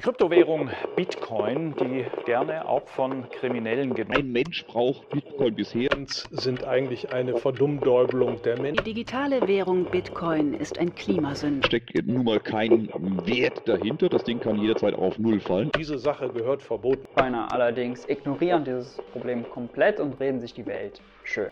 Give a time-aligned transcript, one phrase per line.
[0.00, 5.90] Die Kryptowährung Bitcoin, die gerne auch von Kriminellen genutzt Ein Mensch braucht Bitcoin bisher.
[6.30, 8.82] sind eigentlich eine Verdummdäubelung der Menschen.
[8.82, 11.66] Die digitale Währung Bitcoin ist ein Klimasünder.
[11.66, 12.88] Steckt nun mal kein
[13.26, 14.08] Wert dahinter.
[14.08, 15.70] Das Ding kann jederzeit auf Null fallen.
[15.76, 17.02] Diese Sache gehört verboten.
[17.02, 21.50] Bitcoiner allerdings ignorieren dieses Problem komplett und reden sich die Welt schön.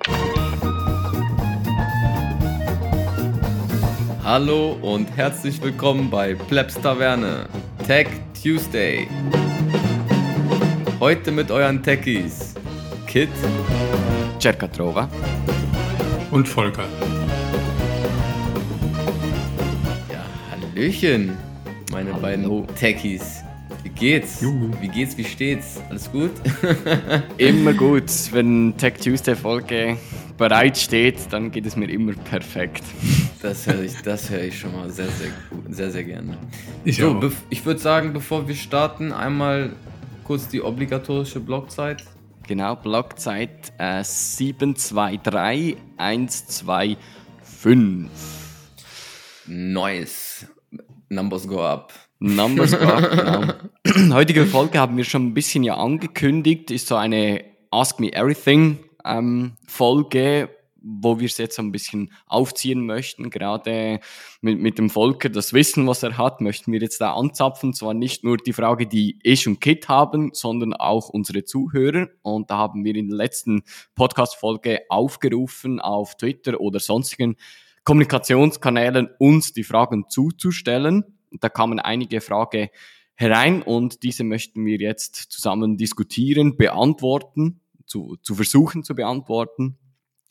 [4.24, 7.46] Hallo und herzlich willkommen bei Plebs Taverne
[7.88, 8.08] Tech
[8.42, 9.08] Tuesday.
[11.00, 12.52] Heute mit euren Techies
[13.06, 13.30] Kit,
[14.38, 15.08] Cercatrova
[16.30, 16.84] Und Volker.
[20.12, 21.38] Ja, Hallöchen,
[21.90, 22.20] meine Hallo.
[22.20, 23.42] beiden Techies.
[23.82, 24.42] Wie geht's?
[24.42, 24.70] Juhu.
[24.82, 25.16] Wie geht's?
[25.16, 25.80] Wie steht's?
[25.88, 26.32] Alles gut?
[27.38, 29.96] Immer gut, wenn Tech Tuesday Folge
[30.38, 32.82] bereit steht, dann geht es mir immer perfekt.
[33.42, 36.38] Das höre ich, das höre ich schon mal sehr, sehr gut, sehr, sehr gerne.
[36.84, 37.20] Ich So,
[37.50, 39.74] ich würde sagen, bevor wir starten, einmal
[40.24, 42.02] kurz die obligatorische Blockzeit.
[42.46, 46.96] Genau, Blockzeit äh, 723125.
[49.46, 50.46] Nice.
[51.10, 51.92] Numbers go up.
[52.20, 53.44] Numbers go up, genau.
[54.14, 58.78] Heutige Folge haben wir schon ein bisschen ja angekündigt, ist so eine Ask Me Everything
[59.04, 63.30] ähm, Folge, wo wir es jetzt ein bisschen aufziehen möchten.
[63.30, 64.00] Gerade
[64.40, 67.74] mit, mit dem Volker, das Wissen, was er hat, möchten wir jetzt da anzapfen.
[67.74, 72.08] Zwar nicht nur die Frage, die ich und Kit haben, sondern auch unsere Zuhörer.
[72.22, 73.62] Und da haben wir in der letzten
[73.94, 77.36] Podcast-Folge aufgerufen, auf Twitter oder sonstigen
[77.84, 81.04] Kommunikationskanälen uns die Fragen zuzustellen.
[81.32, 82.68] Da kamen einige Fragen
[83.14, 89.76] herein und diese möchten wir jetzt zusammen diskutieren, beantworten, zu, zu versuchen zu beantworten.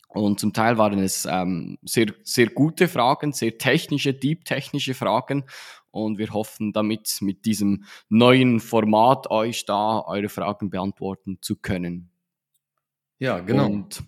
[0.08, 5.44] Und zum Teil waren es ähm, sehr, sehr gute Fragen, sehr technische, deep technische Fragen.
[5.90, 12.08] Und wir hoffen damit mit diesem neuen Format euch da eure Fragen beantworten zu können.
[13.18, 13.66] Ja, genau.
[13.66, 14.02] Und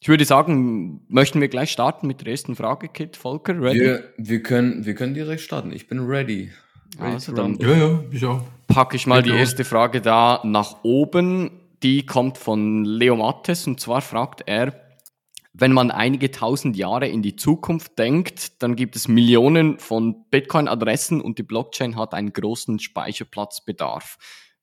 [0.00, 3.80] ich würde sagen, möchten wir gleich starten mit der ersten Frage, Kit, Volker, ready?
[3.80, 5.72] Wir, wir, können, wir können direkt starten.
[5.72, 6.52] Ich bin ready.
[7.00, 7.56] ready Also dann-.
[7.58, 8.42] Ja, ja, ich auch.
[8.68, 9.40] packe ich mal die Genau.
[9.40, 11.50] erste Frage da nach oben.
[11.86, 14.74] Die kommt von Leo Mattes und zwar fragt er,
[15.52, 21.20] wenn man einige tausend Jahre in die Zukunft denkt, dann gibt es Millionen von Bitcoin-Adressen
[21.20, 24.18] und die Blockchain hat einen großen Speicherplatzbedarf.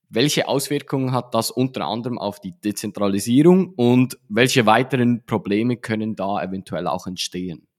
[0.10, 6.44] Welche Auswirkungen hat das unter anderem auf die Dezentralisierung und welche weiteren Probleme können da
[6.44, 7.70] eventuell auch entstehen?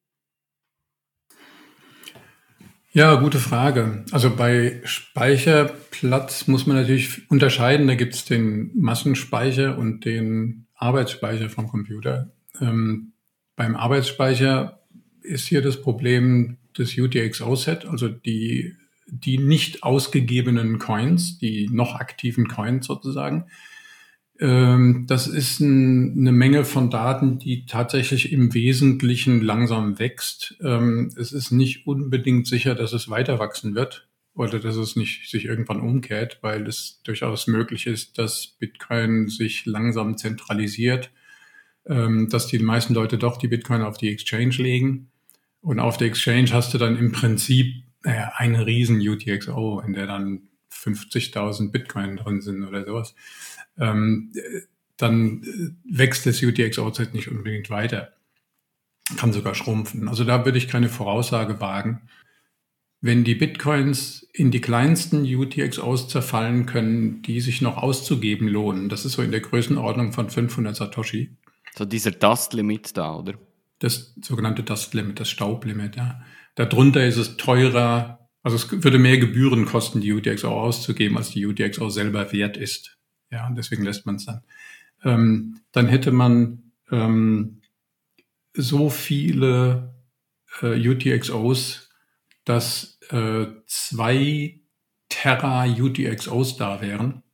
[2.97, 4.05] Ja, gute Frage.
[4.13, 7.89] Also bei Speicherplatz muss man natürlich unterscheiden.
[7.89, 12.31] Da gibt es den Massenspeicher und den Arbeitsspeicher vom Computer.
[12.61, 13.15] Ähm,
[13.57, 14.81] beim Arbeitsspeicher
[15.23, 18.77] ist hier das Problem des UTXO-Set, also die,
[19.09, 23.47] die nicht ausgegebenen Coins, die noch aktiven Coins sozusagen.
[24.41, 30.57] Ähm, das ist ein, eine Menge von Daten, die tatsächlich im Wesentlichen langsam wächst.
[30.61, 35.31] Ähm, es ist nicht unbedingt sicher, dass es weiter wachsen wird oder dass es nicht
[35.31, 41.11] sich irgendwann umkehrt, weil es durchaus möglich ist, dass Bitcoin sich langsam zentralisiert,
[41.87, 45.11] ähm, dass die meisten Leute doch die Bitcoin auf die Exchange legen.
[45.61, 50.49] Und auf der Exchange hast du dann im Prinzip eine riesen UTXO, in der dann
[50.71, 53.15] 50.000 Bitcoin drin sind oder sowas
[53.79, 54.33] ähm,
[54.97, 58.13] dann äh, wächst das UTXO-Set nicht unbedingt weiter.
[59.17, 60.09] Kann sogar schrumpfen.
[60.09, 62.03] Also da würde ich keine Voraussage wagen.
[63.01, 69.05] Wenn die Bitcoins in die kleinsten UTXOs zerfallen können, die sich noch auszugeben lohnen, das
[69.05, 71.37] ist so in der Größenordnung von 500 Satoshi,
[71.77, 73.35] So dieser Dust-Limit da, oder?
[73.85, 75.97] das sogenannte Dust Limit, das Staublimit.
[75.97, 76.23] Ja.
[76.55, 81.45] Darunter ist es teurer, also es würde mehr Gebühren kosten, die UTXO auszugeben, als die
[81.45, 82.94] UTXO selber wert ist.
[83.35, 84.43] Ja, und deswegen lässt man es dann.
[85.03, 87.61] Ähm, dann hätte man ähm,
[88.53, 89.93] so viele
[90.63, 91.91] äh, UTXOs,
[92.45, 94.61] dass äh, zwei
[95.09, 97.25] Terra UTXOs da wären,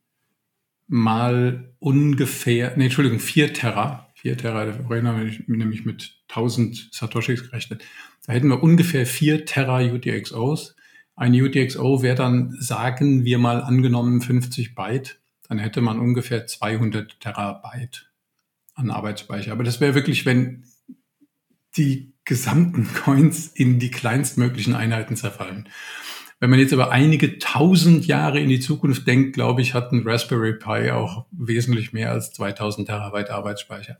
[0.87, 7.43] mal ungefähr, nee, Entschuldigung, vier Terra, vier Terra, vorhin haben wir nämlich mit 1000 Satoshis
[7.43, 7.83] gerechnet.
[8.25, 10.75] Da hätten wir ungefähr vier Terra UTXOs.
[11.15, 15.20] Ein UTXO wäre dann, sagen wir mal, angenommen 50 Byte.
[15.51, 18.09] Dann hätte man ungefähr 200 Terabyte
[18.73, 19.51] an Arbeitsspeicher.
[19.51, 20.63] Aber das wäre wirklich, wenn
[21.75, 25.67] die gesamten Coins in die kleinstmöglichen Einheiten zerfallen.
[26.39, 30.07] Wenn man jetzt aber einige tausend Jahre in die Zukunft denkt, glaube ich, hat ein
[30.07, 33.97] Raspberry Pi auch wesentlich mehr als 2000 Terabyte Arbeitsspeicher.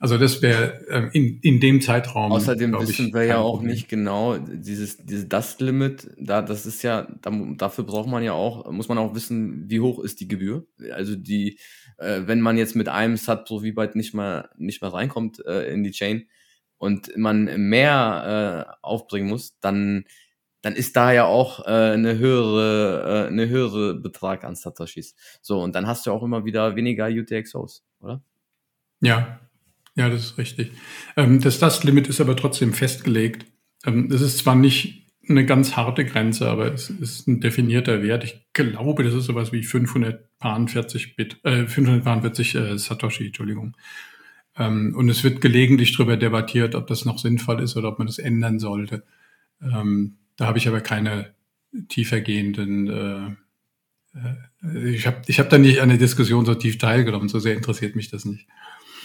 [0.00, 2.30] Also das wäre äh, in, in dem Zeitraum.
[2.30, 3.72] Außerdem wissen ich, wir ja auch Problem.
[3.72, 8.70] nicht genau, dieses, dieses Dust-Limit, da, das ist ja, da, dafür braucht man ja auch,
[8.70, 10.66] muss man auch wissen, wie hoch ist die Gebühr.
[10.92, 11.58] Also die,
[11.96, 15.72] äh, wenn man jetzt mit einem Sat pro V-Byte nicht mal, nicht mal reinkommt äh,
[15.72, 16.28] in die Chain
[16.76, 20.04] und man mehr äh, aufbringen muss, dann,
[20.62, 25.16] dann ist da ja auch äh, eine höhere, äh, eine höhere Betrag an Satoshis.
[25.42, 28.22] So, und dann hast du auch immer wieder weniger UTXOs, oder?
[29.00, 29.40] Ja,
[29.98, 30.72] ja, das ist richtig.
[31.16, 33.44] Ähm, das Dust-Limit ist aber trotzdem festgelegt.
[33.84, 38.24] Ähm, das ist zwar nicht eine ganz harte Grenze, aber es ist ein definierter Wert.
[38.24, 43.76] Ich glaube, das ist sowas wie 540 Bit, äh, 540 äh, Satoshi, Entschuldigung.
[44.56, 48.06] Ähm, und es wird gelegentlich darüber debattiert, ob das noch sinnvoll ist oder ob man
[48.06, 49.02] das ändern sollte.
[49.60, 51.34] Ähm, da habe ich aber keine
[51.88, 57.28] tiefergehenden, äh, äh, ich habe ich hab da nicht an der Diskussion so tief teilgenommen,
[57.28, 58.46] so sehr interessiert mich das nicht.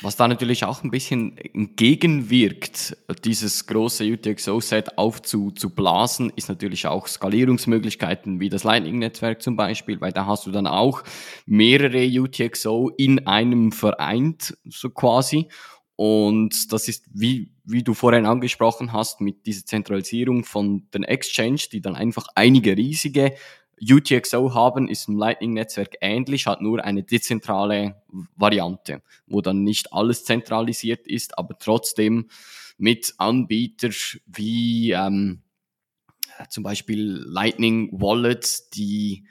[0.04, 8.42] Was da natürlich auch ein bisschen entgegenwirkt, dieses große UTXO-Set aufzublasen, ist natürlich auch Skalierungsmöglichkeiten
[8.42, 11.04] wie das Lightning-Netzwerk zum Beispiel, weil da hast du dann auch
[11.46, 15.48] mehrere UTXO in einem vereint, so quasi.
[15.96, 21.62] Und das ist, wie, wie du vorhin angesprochen hast, mit dieser Zentralisierung von den Exchange,
[21.72, 23.36] die dann einfach einige riesige
[23.82, 28.02] UTXO haben, ist im Lightning-Netzwerk ähnlich, hat nur eine dezentrale
[28.36, 32.30] Variante, wo dann nicht alles zentralisiert ist, aber trotzdem
[32.78, 33.94] mit Anbietern
[34.26, 35.42] wie ähm,
[36.50, 39.26] zum Beispiel Lightning Wallets, die,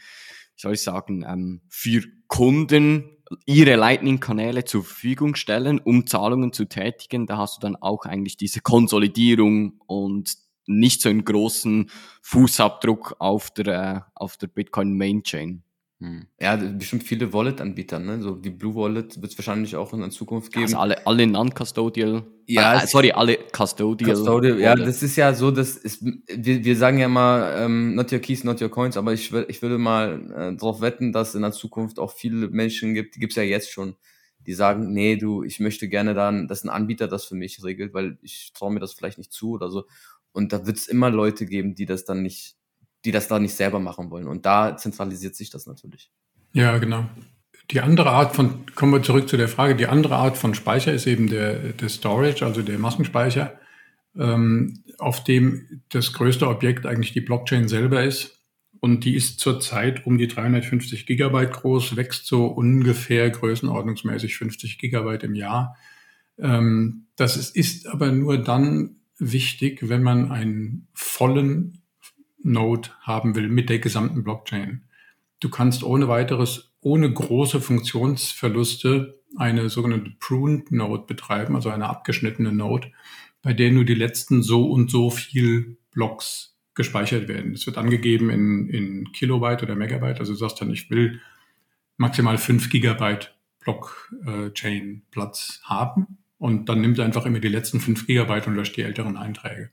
[0.57, 3.17] soll ich sagen, ähm, für Kunden
[3.47, 7.27] ihre Lightning-Kanäle zur Verfügung stellen, um Zahlungen zu tätigen.
[7.27, 10.35] Da hast du dann auch eigentlich diese Konsolidierung und
[10.67, 11.91] nicht so einen großen
[12.23, 15.63] Fußabdruck auf der, äh, auf der Bitcoin Main Chain.
[16.03, 16.27] Hm.
[16.41, 18.21] Ja, bestimmt viele Wallet-Anbieter, ne?
[18.21, 20.65] So die Blue Wallet wird es wahrscheinlich auch in der Zukunft geben.
[20.65, 22.25] Also alle, alle non-custodial.
[22.49, 24.17] Ja, äh, sorry, alle custodial.
[24.17, 28.11] Custodial, ja, das ist ja so, das ist, wir, wir sagen ja mal, ähm, not
[28.11, 31.43] your keys, not your coins, aber ich, ich würde mal äh, darauf wetten, dass in
[31.43, 33.95] der Zukunft auch viele Menschen gibt, die gibt's ja jetzt schon,
[34.45, 37.95] die sagen, nee, du, ich möchte gerne dann, dass ein Anbieter das für mich regelt,
[37.95, 39.85] weil ich traue mir das vielleicht nicht zu oder so.
[40.33, 42.57] Und da wird's immer Leute geben, die das dann nicht,
[43.05, 44.29] die das da nicht selber machen wollen.
[44.29, 46.11] Und da zentralisiert sich das natürlich.
[46.53, 47.07] Ja, genau.
[47.71, 50.93] Die andere Art von, kommen wir zurück zu der Frage, die andere Art von Speicher
[50.93, 53.59] ist eben der, der Storage, also der Massenspeicher,
[54.19, 58.43] ähm, auf dem das größte Objekt eigentlich die Blockchain selber ist.
[58.81, 65.23] Und die ist zurzeit um die 350 Gigabyte groß, wächst so ungefähr größenordnungsmäßig 50 Gigabyte
[65.23, 65.77] im Jahr.
[66.39, 71.83] Ähm, das ist, ist aber nur dann wichtig, wenn man einen vollen
[72.43, 74.83] Node haben will mit der gesamten Blockchain.
[75.41, 82.53] Du kannst ohne weiteres, ohne große Funktionsverluste eine sogenannte pruned Node betreiben, also eine abgeschnittene
[82.53, 82.93] Node,
[83.43, 87.53] bei der nur die letzten so und so viel Blocks gespeichert werden.
[87.53, 90.21] Es wird angegeben in, in Kilobyte oder Megabyte.
[90.21, 91.21] Also du sagst dann, ich will
[91.97, 96.19] maximal 5 Gigabyte Blockchain-Platz haben.
[96.43, 99.71] Und dann nimmt er einfach immer die letzten 5 Gigabyte und löscht die älteren Einträge.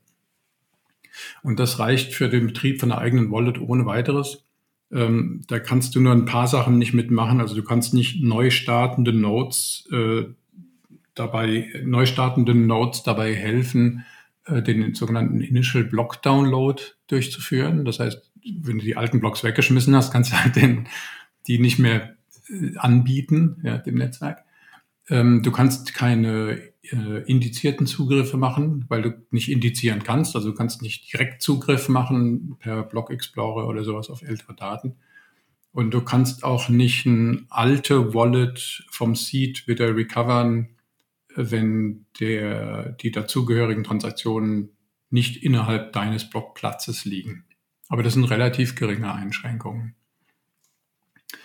[1.42, 4.46] Und das reicht für den Betrieb von einer eigenen Wallet ohne weiteres.
[4.92, 7.42] Ähm, da kannst du nur ein paar Sachen nicht mitmachen.
[7.42, 10.26] Also du kannst nicht neu startende Nodes äh,
[11.16, 14.06] dabei, neu startenden Nodes dabei helfen,
[14.46, 17.84] äh, den sogenannten Initial Block Download durchzuführen.
[17.84, 20.88] Das heißt, wenn du die alten Blocks weggeschmissen hast, kannst du halt den,
[21.48, 22.16] die nicht mehr
[22.48, 24.44] äh, anbieten, ja, dem Netzwerk.
[25.10, 30.36] Ähm, du kannst keine äh, indizierten Zugriffe machen, weil du nicht indizieren kannst.
[30.36, 34.96] Also du kannst nicht direkt Zugriff machen per Block Explorer oder sowas auf ältere Daten.
[35.72, 40.70] Und du kannst auch nicht ein alte Wallet vom Seed wieder recovern,
[41.36, 44.70] wenn der, die dazugehörigen Transaktionen
[45.10, 47.46] nicht innerhalb deines Blockplatzes liegen.
[47.88, 49.96] Aber das sind relativ geringe Einschränkungen.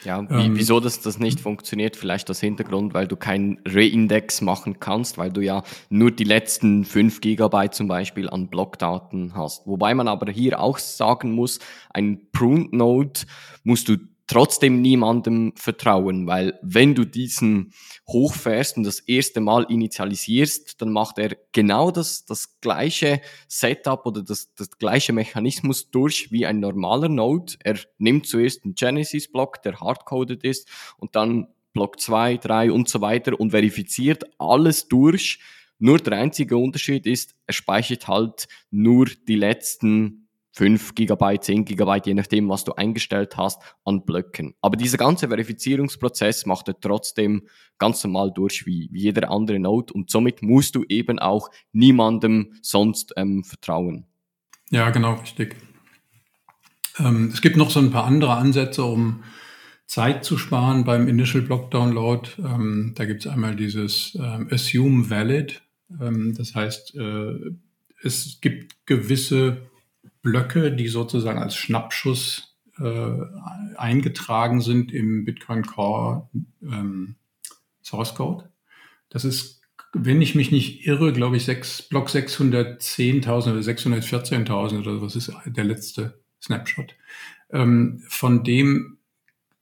[0.04, 4.80] Ja, Ähm, wieso das, das nicht funktioniert, vielleicht das Hintergrund, weil du keinen Reindex machen
[4.80, 9.66] kannst, weil du ja nur die letzten 5 Gigabyte zum Beispiel an Blockdaten hast.
[9.66, 11.58] Wobei man aber hier auch sagen muss,
[11.90, 13.20] ein Pruned Node
[13.62, 17.72] musst du trotzdem niemandem vertrauen, weil wenn du diesen
[18.08, 24.22] hochfährst und das erste Mal initialisierst, dann macht er genau das, das gleiche Setup oder
[24.22, 27.54] das, das gleiche Mechanismus durch wie ein normaler Node.
[27.60, 33.00] Er nimmt zuerst einen Genesis-Block, der hardcoded ist, und dann Block 2, 3 und so
[33.00, 35.40] weiter und verifiziert alles durch.
[35.78, 40.23] Nur der einzige Unterschied ist, er speichert halt nur die letzten
[40.54, 44.54] 5 GB, 10 GB, je nachdem, was du eingestellt hast, an Blöcken.
[44.60, 49.92] Aber dieser ganze Verifizierungsprozess macht er trotzdem ganz normal durch wie, wie jeder andere Node
[49.92, 54.06] und somit musst du eben auch niemandem sonst ähm, vertrauen.
[54.70, 55.56] Ja, genau, richtig.
[57.00, 59.24] Ähm, es gibt noch so ein paar andere Ansätze, um
[59.86, 62.28] Zeit zu sparen beim Initial Block Download.
[62.38, 65.62] Ähm, da gibt es einmal dieses ähm, Assume Valid.
[66.00, 67.32] Ähm, das heißt, äh,
[68.04, 69.68] es gibt gewisse
[70.24, 76.28] Blöcke, die sozusagen als Schnappschuss äh, eingetragen sind im Bitcoin Core
[76.62, 77.14] ähm,
[77.82, 78.50] Source Code.
[79.10, 79.60] Das ist,
[79.92, 85.32] wenn ich mich nicht irre, glaube ich, 6, Block 610.000 oder 614.000 oder was ist
[85.46, 86.96] der letzte Snapshot.
[87.50, 88.98] Ähm, von dem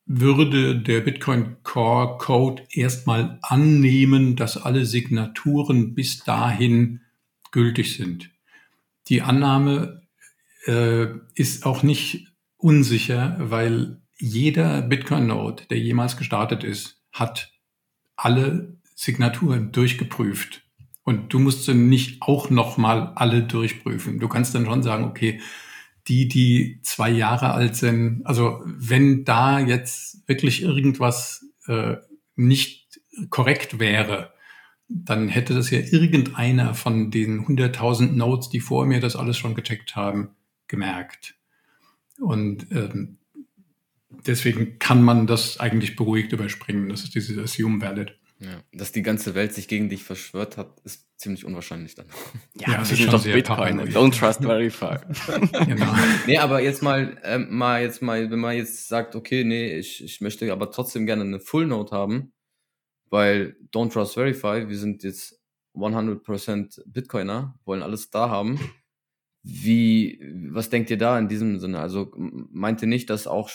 [0.07, 7.01] würde der Bitcoin Core Code erstmal annehmen, dass alle Signaturen bis dahin
[7.51, 8.31] gültig sind.
[9.09, 10.02] Die Annahme
[10.67, 17.53] äh, ist auch nicht unsicher, weil jeder Bitcoin-Node, der jemals gestartet ist, hat
[18.17, 20.63] alle Signaturen durchgeprüft.
[21.03, 24.21] Und du musst sie nicht auch nochmal alle durchprüfen.
[24.21, 25.41] Du kannst dann schon sagen, okay,
[26.09, 31.97] die, die zwei Jahre alt sind, also wenn da jetzt wirklich irgendwas äh,
[32.37, 33.01] nicht
[33.31, 34.33] korrekt wäre,
[34.89, 39.55] dann hätte das ja irgendeiner von den 100.000 Nodes, die vor mir das alles schon
[39.55, 40.31] gecheckt haben,
[40.73, 41.35] gemerkt.
[42.19, 43.19] Und ähm,
[44.27, 46.89] deswegen kann man das eigentlich beruhigt überspringen.
[46.89, 48.19] Das ist dieses Assume Valid.
[48.39, 52.07] Ja, dass die ganze Welt sich gegen dich verschwört hat, ist ziemlich unwahrscheinlich dann.
[52.55, 53.81] Ja, ja das ist doch Bitcoin.
[53.91, 54.97] Don't trust verify.
[55.67, 55.95] genau.
[56.27, 60.03] Nee, aber jetzt mal, ähm, mal jetzt mal, wenn man jetzt sagt, okay, nee, ich,
[60.03, 62.33] ich möchte aber trotzdem gerne eine Full Note haben,
[63.11, 65.39] weil Don't Trust Verify, wir sind jetzt
[65.77, 68.59] 100% Bitcoiner, wollen alles da haben.
[69.45, 70.21] Wie,
[70.51, 71.81] was denkt ihr da in diesem Sinne?
[71.81, 73.51] Also meint ihr nicht, dass auch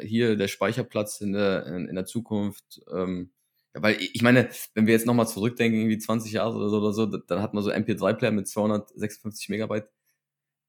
[0.00, 3.30] hier der Speicherplatz in der, in, in der Zukunft ähm,
[3.74, 6.92] ja, weil ich meine, wenn wir jetzt nochmal zurückdenken, irgendwie 20 Jahre oder so, oder
[6.92, 9.88] so dann hat man so MP3-Player mit 256 Megabyte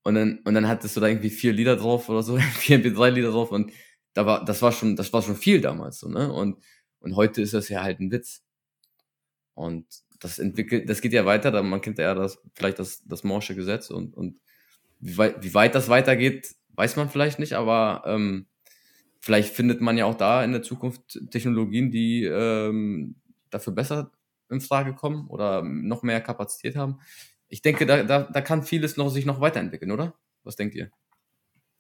[0.04, 3.32] und dann, und dann hattest du da irgendwie vier Lieder drauf oder so, vier MP3-Lieder
[3.32, 3.72] drauf und
[4.14, 6.32] da war, das war schon, das war schon viel damals so, ne?
[6.34, 6.58] Und,
[7.00, 8.44] und heute ist das ja halt ein Witz.
[9.54, 9.86] Und
[10.20, 13.56] das entwickelt, das geht ja weiter, da man kennt ja das, vielleicht das, das Morsche
[13.56, 14.40] Gesetz und, und
[15.00, 18.48] wie weit, wie weit das weitergeht, weiß man vielleicht nicht, aber ähm,
[19.20, 23.16] vielleicht findet man ja auch da in der Zukunft Technologien, die ähm,
[23.50, 24.12] dafür besser
[24.50, 27.00] in Frage kommen oder noch mehr Kapazität haben.
[27.48, 30.16] Ich denke, da, da, da kann vieles noch sich noch weiterentwickeln, oder?
[30.44, 30.90] Was denkt ihr?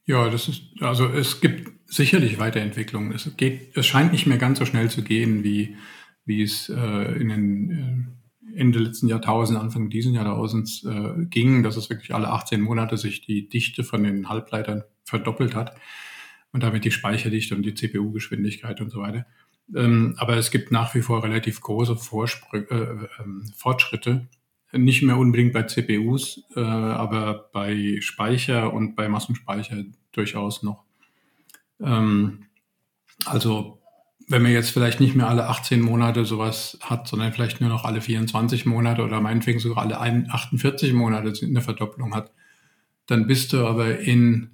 [0.06, 3.12] Ja, das ist, also es gibt sicherlich Weiterentwicklungen.
[3.12, 5.78] Es geht, es scheint nicht mehr ganz so schnell zu gehen, wie,
[6.26, 8.19] wie es äh, in den äh,
[8.56, 13.22] Ende letzten Jahrtausends, Anfang diesen Jahrtausends äh, ging, dass es wirklich alle 18 Monate sich
[13.22, 15.75] die Dichte von den Halbleitern verdoppelt hat
[16.51, 19.25] und damit die Speicherdichte und die CPU-Geschwindigkeit und so weiter.
[19.75, 23.08] Ähm, aber es gibt nach wie vor relativ große Vorspr äh, äh,
[23.56, 24.27] Fortschritte.
[24.72, 30.84] Nicht mehr unbedingt bei CPUs, äh, aber bei Speicher und bei Massenspeicher durchaus noch.
[31.79, 32.46] Ähm,
[33.25, 33.78] also
[34.29, 37.83] wenn man jetzt vielleicht nicht mehr alle 18 Monate sowas hat, sondern vielleicht nur noch
[37.83, 42.31] alle 24 Monate oder meinetwegen sogar alle 48 Monate eine Verdopplung hat,
[43.07, 44.51] dann bist du aber in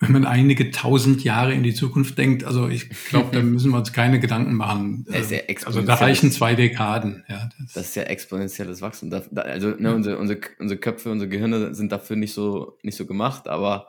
[0.00, 3.78] wenn man einige tausend Jahre in die Zukunft denkt, also ich glaube, da müssen wir
[3.78, 5.06] uns keine Gedanken machen.
[5.08, 5.20] Ja
[5.64, 7.24] also da reichen zwei Dekaden.
[7.28, 9.12] Ja, das, das ist ja exponentielles Wachstum.
[9.34, 13.48] Also ne, unsere, unsere, unsere Köpfe, unsere Gehirne sind dafür nicht so, nicht so gemacht,
[13.48, 13.88] aber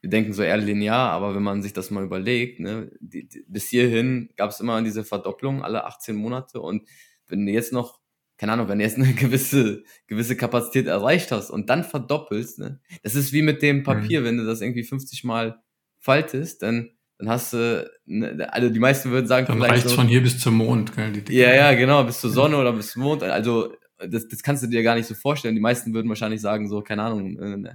[0.00, 3.44] wir denken so eher linear, aber wenn man sich das mal überlegt, ne, die, die,
[3.48, 6.88] bis hierhin gab es immer diese Verdopplung alle 18 Monate und
[7.26, 8.00] wenn du jetzt noch
[8.38, 12.80] keine Ahnung, wenn du jetzt eine gewisse, gewisse Kapazität erreicht hast und dann verdoppelst, ne,
[13.02, 14.24] das ist wie mit dem Papier, mhm.
[14.24, 15.60] wenn du das irgendwie 50 Mal
[15.98, 19.60] faltest, dann, dann hast du, ne, also die meisten würden sagen, dann.
[19.60, 22.56] Reicht's so, von hier bis zum Mond, gell, die Ja, ja, genau, bis zur Sonne
[22.56, 23.24] oder bis zum Mond.
[23.24, 25.56] Also, das, das kannst du dir gar nicht so vorstellen.
[25.56, 27.74] Die meisten würden wahrscheinlich sagen, so, keine Ahnung, äh, äh,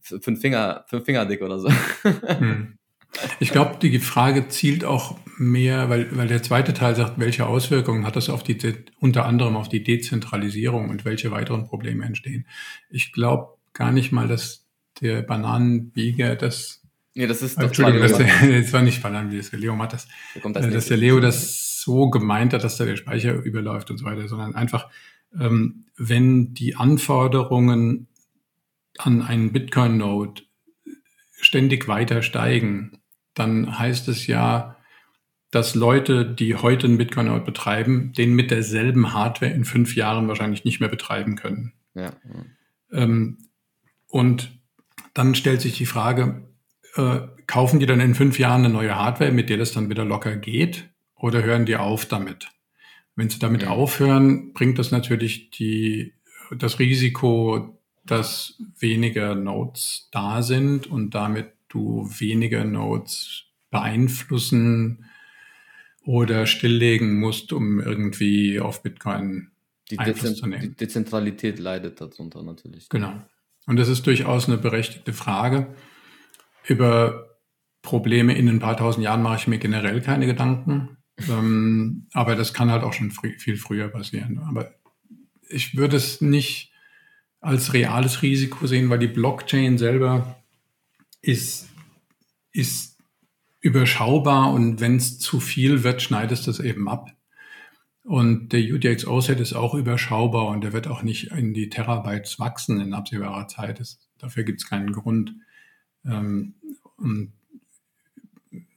[0.00, 1.68] fünf Finger, fünf Finger dick oder so.
[2.40, 2.74] Mhm.
[3.40, 8.06] Ich glaube, die Frage zielt auch mehr, weil, weil der zweite Teil sagt, welche Auswirkungen
[8.06, 8.58] hat das auf die,
[9.00, 12.46] unter anderem auf die Dezentralisierung und welche weiteren Probleme entstehen.
[12.90, 14.66] Ich glaube gar nicht mal, dass
[15.00, 16.82] der Bananenbieger das
[17.14, 18.26] ja, das ist das Entschuldigung, dass der,
[18.60, 20.06] das war nicht Bananenbieger, das war Leo Mattes,
[20.52, 23.98] das äh, dass der Leo das so gemeint hat, dass da der Speicher überläuft und
[23.98, 24.88] so weiter, sondern einfach,
[25.38, 28.07] ähm, wenn die Anforderungen
[28.98, 30.42] an einen Bitcoin-Node
[31.40, 33.00] ständig weiter steigen,
[33.34, 34.76] dann heißt es ja,
[35.50, 40.64] dass Leute, die heute einen Bitcoin betreiben, den mit derselben Hardware in fünf Jahren wahrscheinlich
[40.64, 41.72] nicht mehr betreiben können.
[41.94, 42.12] Ja.
[42.92, 43.48] Ähm,
[44.08, 44.50] und
[45.14, 46.48] dann stellt sich die Frage,
[46.96, 50.04] äh, kaufen die dann in fünf Jahren eine neue Hardware, mit der das dann wieder
[50.04, 52.48] locker geht, oder hören die auf damit?
[53.16, 53.70] Wenn sie damit ja.
[53.70, 56.14] aufhören, bringt das natürlich die,
[56.56, 57.77] das Risiko,
[58.10, 65.04] dass weniger Nodes da sind und damit du weniger Nodes beeinflussen
[66.04, 69.50] oder stilllegen musst, um irgendwie auf Bitcoin
[69.90, 70.62] die Einfluss zu nehmen.
[70.62, 72.88] Die Dezentralität leidet darunter natürlich.
[72.88, 73.22] Genau.
[73.66, 75.74] Und das ist durchaus eine berechtigte Frage.
[76.66, 77.36] Über
[77.82, 80.96] Probleme in ein paar tausend Jahren mache ich mir generell keine Gedanken.
[81.28, 84.38] ähm, aber das kann halt auch schon frü viel früher passieren.
[84.48, 84.72] Aber
[85.48, 86.72] ich würde es nicht
[87.40, 90.42] als reales Risiko sehen, weil die Blockchain selber
[91.20, 91.68] ist,
[92.52, 92.96] ist
[93.60, 97.10] überschaubar und wenn es zu viel wird, schneidet es das eben ab.
[98.04, 102.80] Und der UTXO-Set ist auch überschaubar und der wird auch nicht in die Terabytes wachsen
[102.80, 103.80] in absehbarer Zeit.
[103.80, 105.34] Das, dafür gibt es keinen Grund.
[106.06, 106.54] Ähm,
[106.96, 107.32] und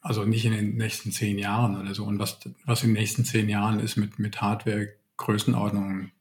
[0.01, 2.03] also nicht in den nächsten zehn Jahren oder so.
[2.03, 6.11] Und was, was in den nächsten zehn Jahren ist mit, mit Hardware-Größenordnungen,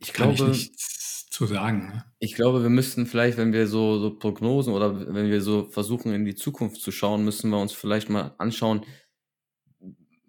[0.00, 1.88] ich glaube, ich nichts zu sagen.
[1.88, 2.04] Ne?
[2.18, 6.12] Ich glaube, wir müssten vielleicht, wenn wir so, so Prognosen oder wenn wir so versuchen,
[6.12, 8.84] in die Zukunft zu schauen, müssen wir uns vielleicht mal anschauen,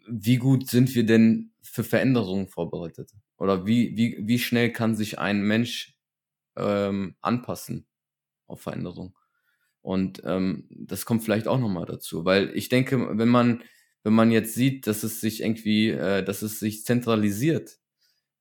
[0.07, 3.11] wie gut sind wir denn für Veränderungen vorbereitet?
[3.37, 5.97] Oder wie, wie, wie schnell kann sich ein Mensch
[6.57, 7.87] ähm, anpassen
[8.47, 9.13] auf Veränderungen?
[9.81, 13.63] Und ähm, das kommt vielleicht auch nochmal dazu, weil ich denke, wenn man,
[14.03, 17.79] wenn man jetzt sieht, dass es sich irgendwie, äh, dass es sich zentralisiert,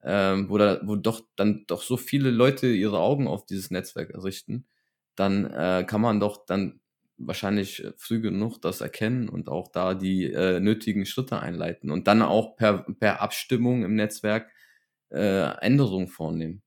[0.05, 4.13] ähm, wo, da, wo doch dann doch so viele Leute ihre Augen auf dieses Netzwerk
[4.23, 4.67] richten,
[5.15, 6.81] dann äh, kann man doch dann
[7.17, 12.07] wahrscheinlich äh, früh genug das erkennen und auch da die äh, nötigen Schritte einleiten und
[12.07, 14.51] dann auch per, per Abstimmung im Netzwerk
[15.11, 16.63] äh, Änderungen vornehmen.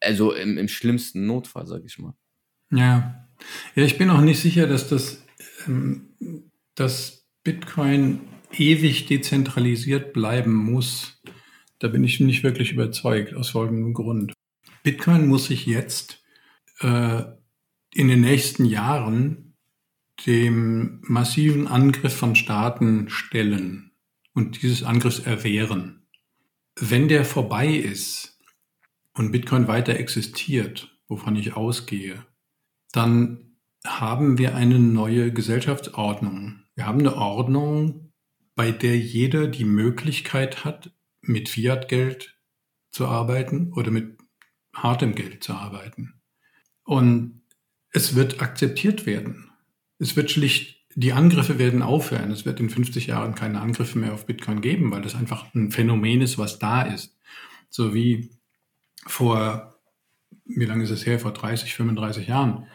[0.00, 2.14] Also im, im schlimmsten Notfall, sage ich mal.
[2.70, 3.26] Ja.
[3.74, 5.24] ja, ich bin auch nicht sicher, dass das
[5.66, 6.10] ähm,
[6.74, 8.20] dass Bitcoin
[8.52, 11.20] ewig dezentralisiert bleiben muss.
[11.78, 14.32] Da bin ich nicht wirklich überzeugt, aus folgendem Grund.
[14.82, 16.22] Bitcoin muss sich jetzt
[16.80, 17.22] äh,
[17.94, 19.54] in den nächsten Jahren
[20.26, 23.92] dem massiven Angriff von Staaten stellen
[24.34, 26.06] und dieses Angriffs erwehren.
[26.74, 28.38] Wenn der vorbei ist
[29.14, 32.24] und Bitcoin weiter existiert, wovon ich ausgehe,
[32.92, 36.60] dann haben wir eine neue Gesellschaftsordnung.
[36.74, 38.12] Wir haben eine Ordnung,
[38.54, 40.92] bei der jeder die Möglichkeit hat,
[41.28, 42.36] mit Fiat-Geld
[42.90, 44.18] zu arbeiten oder mit
[44.74, 46.20] hartem Geld zu arbeiten.
[46.84, 47.42] Und
[47.92, 49.50] es wird akzeptiert werden.
[49.98, 52.30] Es wird schlicht, die Angriffe werden aufhören.
[52.30, 55.70] Es wird in 50 Jahren keine Angriffe mehr auf Bitcoin geben, weil das einfach ein
[55.70, 57.16] Phänomen ist, was da ist.
[57.70, 58.30] So wie
[59.06, 59.78] vor,
[60.44, 62.66] wie lange ist es her, vor 30, 35 Jahren,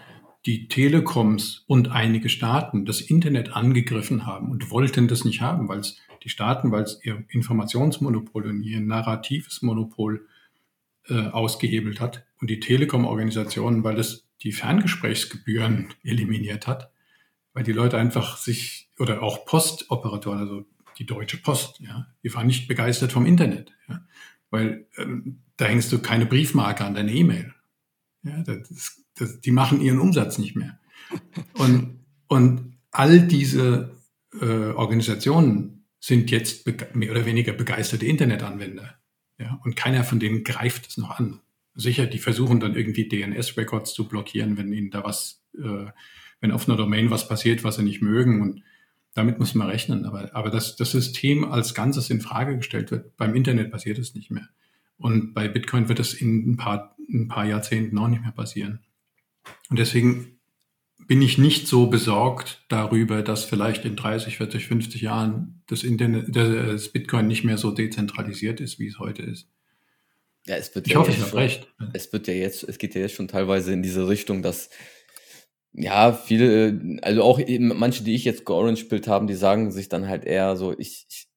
[0.45, 5.79] die Telekoms und einige Staaten das Internet angegriffen haben und wollten das nicht haben, weil
[5.79, 10.27] es die Staaten, weil es ihr Informationsmonopol und ihr narratives Monopol
[11.07, 16.91] äh, ausgehebelt hat und die Telekom-Organisationen, weil es die Ferngesprächsgebühren eliminiert hat,
[17.53, 20.65] weil die Leute einfach sich, oder auch Postoperatoren, also
[20.97, 24.05] die Deutsche Post, ja, die waren nicht begeistert vom Internet, ja,
[24.49, 27.53] weil ähm, da hängst du keine Briefmarke an deine E-Mail.
[28.23, 30.79] Ja, das, das, die machen ihren Umsatz nicht mehr.
[31.53, 33.93] Und, und all diese
[34.39, 38.95] äh, Organisationen sind jetzt mehr oder weniger begeisterte Internetanwender.
[39.39, 41.39] Ja, und keiner von denen greift es noch an.
[41.75, 45.85] Sicher, die versuchen dann irgendwie DNS-Records zu blockieren, wenn ihnen da was, äh,
[46.41, 48.41] wenn auf einer Domain was passiert, was sie nicht mögen.
[48.41, 48.63] Und
[49.13, 50.05] damit muss man rechnen.
[50.05, 54.13] Aber, aber dass das System als Ganzes in Frage gestellt wird, beim Internet passiert es
[54.13, 54.49] nicht mehr.
[54.97, 58.81] Und bei Bitcoin wird es in ein paar, ein paar Jahrzehnten auch nicht mehr passieren.
[59.69, 60.37] Und deswegen
[61.07, 66.35] bin ich nicht so besorgt darüber, dass vielleicht in 30, 40, 50 Jahren das Internet,
[66.35, 69.49] das Bitcoin nicht mehr so dezentralisiert ist, wie es heute ist.
[70.45, 71.67] Ja, es wird ich ja hoffe, ich habe recht.
[71.93, 74.69] Es wird ja jetzt, es geht ja jetzt schon teilweise in diese Richtung, dass
[75.71, 80.25] ja, viele, also auch manche, die ich jetzt georange-bild haben, die sagen sich dann halt
[80.25, 81.27] eher so, ich, ich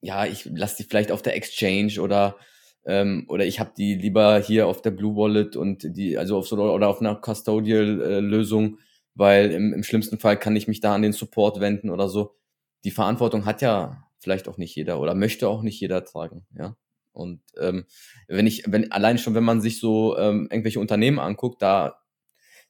[0.00, 2.36] ja, ich lasse die vielleicht auf der Exchange oder
[2.84, 6.46] ähm, oder ich habe die lieber hier auf der Blue Wallet und die, also auf
[6.46, 8.78] so oder auf einer Custodial-Lösung,
[9.14, 12.36] weil im, im schlimmsten Fall kann ich mich da an den Support wenden oder so.
[12.84, 16.76] Die Verantwortung hat ja vielleicht auch nicht jeder oder möchte auch nicht jeder tragen, ja.
[17.12, 17.84] Und ähm,
[18.26, 22.04] wenn ich, wenn allein schon, wenn man sich so ähm, irgendwelche Unternehmen anguckt, da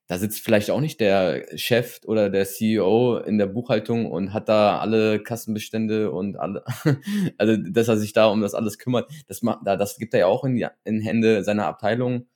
[0.07, 4.51] da sitzt vielleicht auch nicht der Chef oder der CEO in der Buchhaltung und hat
[4.51, 6.63] da alle Kassenbestände und alle,
[7.39, 10.27] also dass er sich da um das alles kümmert, das macht, das gibt er ja
[10.27, 12.27] auch in, die, in Hände seiner Abteilung.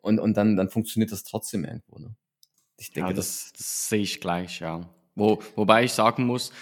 [0.00, 1.98] und, und dann, dann funktioniert das trotzdem irgendwo.
[1.98, 2.14] Ne?
[2.78, 4.88] Ich denke, ja, das, das sehe ich gleich, ja.
[5.14, 6.52] Wo, wobei ich sagen muss,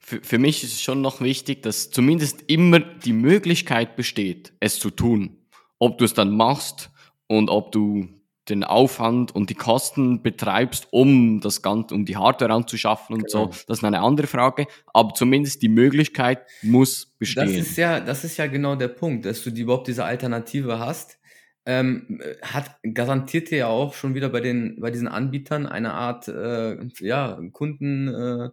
[0.00, 4.78] für, für mich ist es schon noch wichtig, dass zumindest immer die Möglichkeit besteht, es
[4.78, 5.36] zu tun.
[5.78, 6.90] Ob du es dann machst
[7.28, 8.08] und ob du
[8.48, 13.44] den Aufwand und die Kosten betreibst, um das Ganze, um die Hardware anzuschaffen und genau.
[13.44, 14.66] so, das ist eine andere Frage.
[14.92, 17.46] Aber zumindest die Möglichkeit muss bestehen.
[17.46, 20.78] Das ist ja, das ist ja genau der Punkt, dass du die, überhaupt diese Alternative
[20.78, 21.19] hast.
[21.66, 26.78] Ähm, hat garantiert ja auch schon wieder bei den bei diesen Anbietern eine Art äh,
[27.00, 28.50] ja Kunden äh,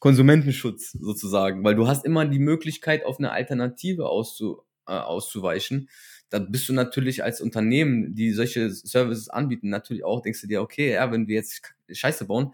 [0.00, 5.88] Konsumentenschutz sozusagen, weil du hast immer die Möglichkeit auf eine Alternative auszu, äh, auszuweichen.
[6.28, 10.62] Da bist du natürlich als Unternehmen, die solche Services anbieten, natürlich auch, denkst du dir,
[10.62, 12.52] okay, ja, wenn wir jetzt Scheiße bauen,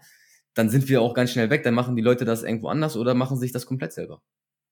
[0.53, 3.15] dann sind wir auch ganz schnell weg, dann machen die Leute das irgendwo anders oder
[3.15, 4.21] machen sich das komplett selber.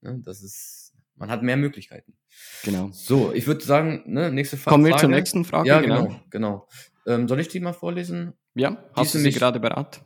[0.01, 0.80] Ja, das ist,
[1.21, 2.15] man hat mehr Möglichkeiten.
[2.63, 2.89] Genau.
[2.91, 4.73] So, ich würde sagen, ne, nächste Frage.
[4.73, 5.69] Kommen wir zur nächsten Frage.
[5.69, 6.21] Ja, genau, genau.
[6.31, 6.67] genau.
[7.05, 8.33] Ähm, soll ich die mal vorlesen?
[8.55, 10.01] Ja, hast du sie gerade bereit?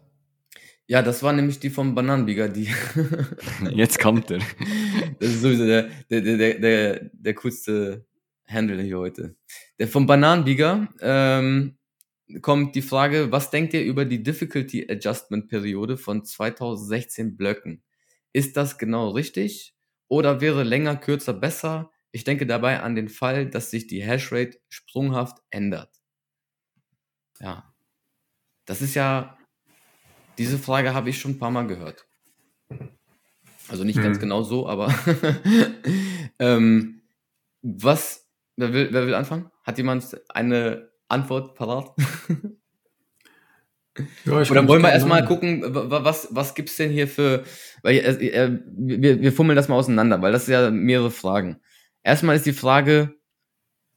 [0.88, 2.68] Ja, das war nämlich die vom Bananenbieger, die.
[3.72, 4.40] Jetzt kommt er.
[5.20, 8.06] Das ist sowieso der, der, der, der, der coolste
[8.46, 9.38] Handle hier heute.
[9.80, 11.78] Der vom Bananenbieger ähm,
[12.42, 17.82] kommt die Frage, was denkt ihr über die Difficulty Adjustment Periode von 2016 Blöcken?
[18.34, 19.75] Ist das genau richtig
[20.08, 21.92] oder wäre länger, kürzer besser?
[22.12, 25.94] Ich denke dabei an den Fall, dass sich die Hashrate sprunghaft ändert.
[27.40, 27.74] Ja,
[28.66, 29.38] das ist ja,
[30.38, 32.08] diese Frage habe ich schon ein paar Mal gehört.
[33.68, 34.04] Also nicht hm.
[34.04, 34.94] ganz genau so, aber
[36.40, 37.02] ähm,
[37.62, 38.26] was
[38.58, 39.52] Wer will, wer will anfangen?
[39.64, 41.94] Hat jemand eine Antwort parat?
[44.26, 47.44] Ja, ich Oder wollen wir erstmal gucken, was, was gibt's denn hier für,
[47.82, 51.62] weil äh, äh, wir, wir fummeln das mal auseinander, weil das sind ja mehrere Fragen.
[52.04, 53.16] Erstmal ist die Frage,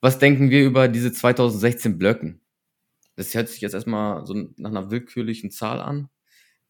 [0.00, 2.40] was denken wir über diese 2016 Blöcken?
[3.16, 6.08] Das hört sich jetzt erstmal so nach einer willkürlichen Zahl an.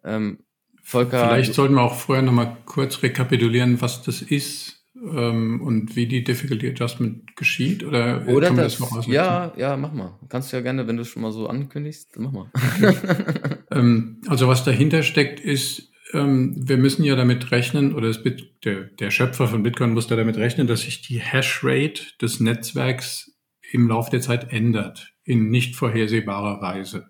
[0.03, 0.45] Ähm,
[0.83, 1.29] Volker.
[1.29, 6.25] Vielleicht sollten wir auch vorher nochmal kurz rekapitulieren, was das ist ähm, und wie die
[6.25, 7.85] Difficulty Adjustment geschieht?
[7.85, 10.19] Oder, oder das, das ja, ja, mach mal.
[10.29, 12.51] Kannst du ja gerne, wenn du es schon mal so ankündigst, mach mal.
[13.71, 18.85] ähm, also was dahinter steckt, ist, ähm, wir müssen ja damit rechnen, oder Bit, der,
[18.85, 23.33] der Schöpfer von Bitcoin muss da damit rechnen, dass sich die Hashrate des Netzwerks
[23.71, 27.09] im Laufe der Zeit ändert, in nicht vorhersehbarer Weise.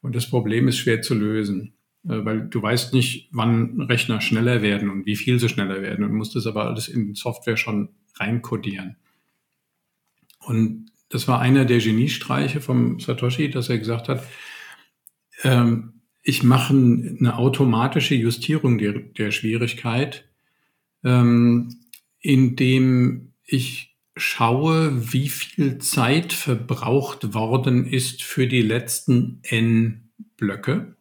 [0.00, 1.73] Und das Problem ist schwer zu lösen.
[2.08, 6.04] Äh, weil du weißt nicht, wann Rechner schneller werden und wie viel sie schneller werden
[6.04, 8.96] und musst das aber alles in Software schon reinkodieren.
[10.40, 14.26] Und das war einer der Geniestreiche vom Satoshi, dass er gesagt hat,
[15.42, 20.26] ähm, ich mache eine automatische Justierung der, der Schwierigkeit,
[21.02, 21.76] ähm,
[22.20, 30.96] indem ich schaue, wie viel Zeit verbraucht worden ist für die letzten n Blöcke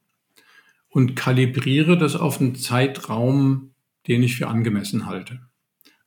[0.94, 3.72] und kalibriere das auf einen Zeitraum,
[4.08, 5.40] den ich für angemessen halte.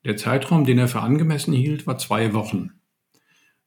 [0.04, 2.70] Der Zeitraum, den er für angemessen hielt, war zwei Wochen.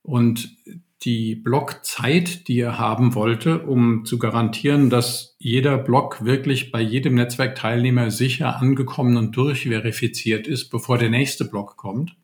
[0.02, 0.56] Und
[1.02, 7.16] die Blockzeit, die er haben wollte, um zu garantieren, dass jeder Block wirklich bei jedem
[7.16, 12.16] Netzwerkteilnehmer sicher angekommen und durchverifiziert ist, bevor der nächste Block kommt,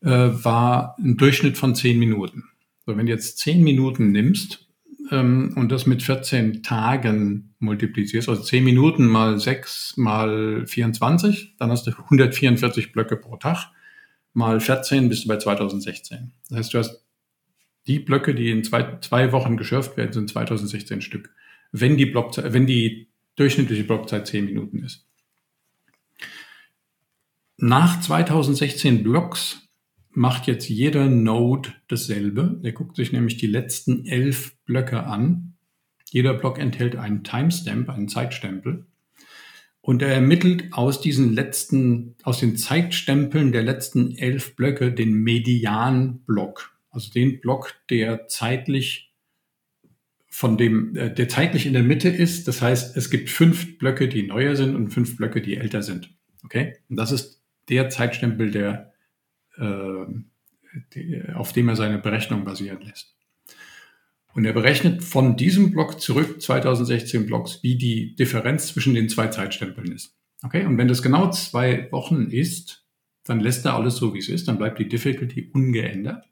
[0.00, 2.44] äh, war ein Durchschnitt von zehn Minuten.
[2.86, 4.65] So, wenn du jetzt zehn Minuten nimmst
[5.10, 11.70] ähm, und das mit 14 Tagen multiplizierst, also 10 Minuten mal 6 mal 24, dann
[11.70, 13.70] hast du 144 Blöcke pro Tag.
[14.32, 16.32] Mal 14 bist du bei 2016.
[16.48, 17.04] Das heißt, du hast
[17.86, 21.30] die Blöcke, die in zwei, zwei Wochen geschürft werden, sind 2016 Stück.
[21.72, 25.06] Wenn die Blockzeit, wenn die durchschnittliche Blockzeit 10 Minuten ist.
[27.58, 29.68] Nach 2016 Blocks
[30.10, 32.58] macht jetzt jeder Node dasselbe.
[32.62, 35.54] Der guckt sich nämlich die letzten elf Blöcke an.
[36.10, 38.86] Jeder Block enthält einen Timestamp, einen Zeitstempel.
[39.80, 46.76] Und er ermittelt aus diesen letzten, aus den Zeitstempeln der letzten elf Blöcke den Medianblock.
[46.90, 49.14] Also den Block, der zeitlich
[50.28, 52.46] von dem, äh, der zeitlich in der Mitte ist.
[52.48, 56.10] Das heißt, es gibt fünf Blöcke, die neuer sind und fünf Blöcke, die älter sind.
[56.44, 56.76] Okay?
[56.88, 58.92] Und das ist der Zeitstempel, der
[59.56, 60.04] äh,
[61.34, 63.15] auf dem er seine Berechnung basieren lässt.
[64.36, 69.28] Und er berechnet von diesem Block zurück 2016 Blocks, wie die Differenz zwischen den zwei
[69.28, 70.14] Zeitstempeln ist.
[70.42, 72.84] Okay, und wenn das genau zwei Wochen ist,
[73.24, 76.28] dann lässt er alles so, wie es ist, dann bleibt die Difficulty ungeändert.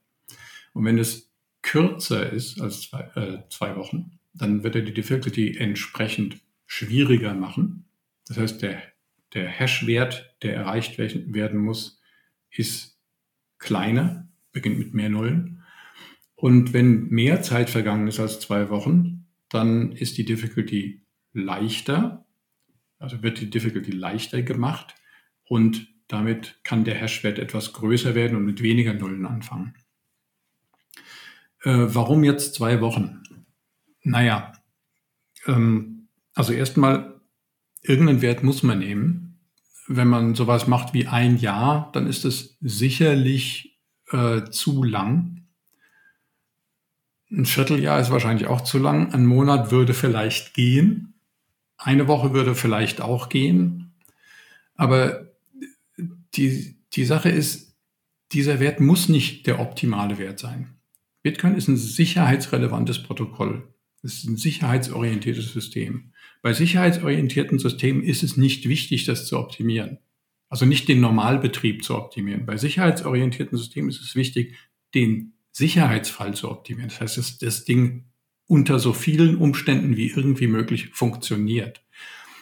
[0.75, 5.57] Und wenn es kürzer ist als zwei, äh, zwei Wochen, dann wird er die Difficulty
[5.57, 7.87] entsprechend schwieriger machen.
[8.29, 8.83] Das heißt, der,
[9.33, 12.03] der Hash-Wert, der erreicht werden muss,
[12.51, 12.99] ist
[13.57, 15.54] kleiner, beginnt mit mehr Nullen.
[16.45, 21.03] Und wenn mehr Zeit vergangen ist als zwei Wochen, dann ist die Difficulty
[21.33, 22.27] leichter,
[22.99, 24.95] also wird die Difficulty leichter gemacht
[25.45, 29.73] und damit kann der Hashwert etwas größer werden und mit weniger Nullen anfangen.
[31.63, 33.23] Äh, warum jetzt zwei Wochen?
[34.03, 34.53] Naja,
[35.47, 37.23] ähm, also erstmal,
[37.81, 39.39] irgendeinen Wert muss man nehmen.
[39.89, 43.81] Wenn man sowas macht wie ein Jahr, dann ist es sicherlich
[44.11, 45.44] äh, zu lang.
[47.37, 49.13] Ein Vierteljahr ist wahrscheinlich auch zu lang.
[49.13, 51.15] Ein Monat würde vielleicht gehen.
[51.77, 53.95] Eine Woche würde vielleicht auch gehen.
[54.77, 55.33] Aber
[56.37, 57.77] die, die Sache ist,
[58.33, 60.77] dieser Wert muss nicht der optimale Wert sein.
[61.23, 63.69] Bitcoin ist ein sicherheitsrelevantes Protokoll.
[64.03, 66.13] Es ist ein sicherheitsorientiertes System.
[66.43, 69.99] Bei sicherheitsorientierten Systemen ist es nicht wichtig, das zu optimieren.
[70.49, 72.47] Also nicht den Normalbetrieb zu optimieren.
[72.47, 74.55] Bei sicherheitsorientierten Systemen ist es wichtig,
[74.95, 76.91] den Sicherheitsfall zu optimieren.
[76.91, 78.05] Das heißt, dass das Ding
[78.47, 81.83] unter so vielen Umständen wie irgendwie möglich funktioniert.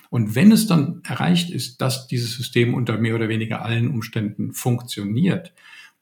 [0.09, 4.53] Und wenn es dann erreicht ist, dass dieses System unter mehr oder weniger allen Umständen
[4.53, 5.53] funktioniert,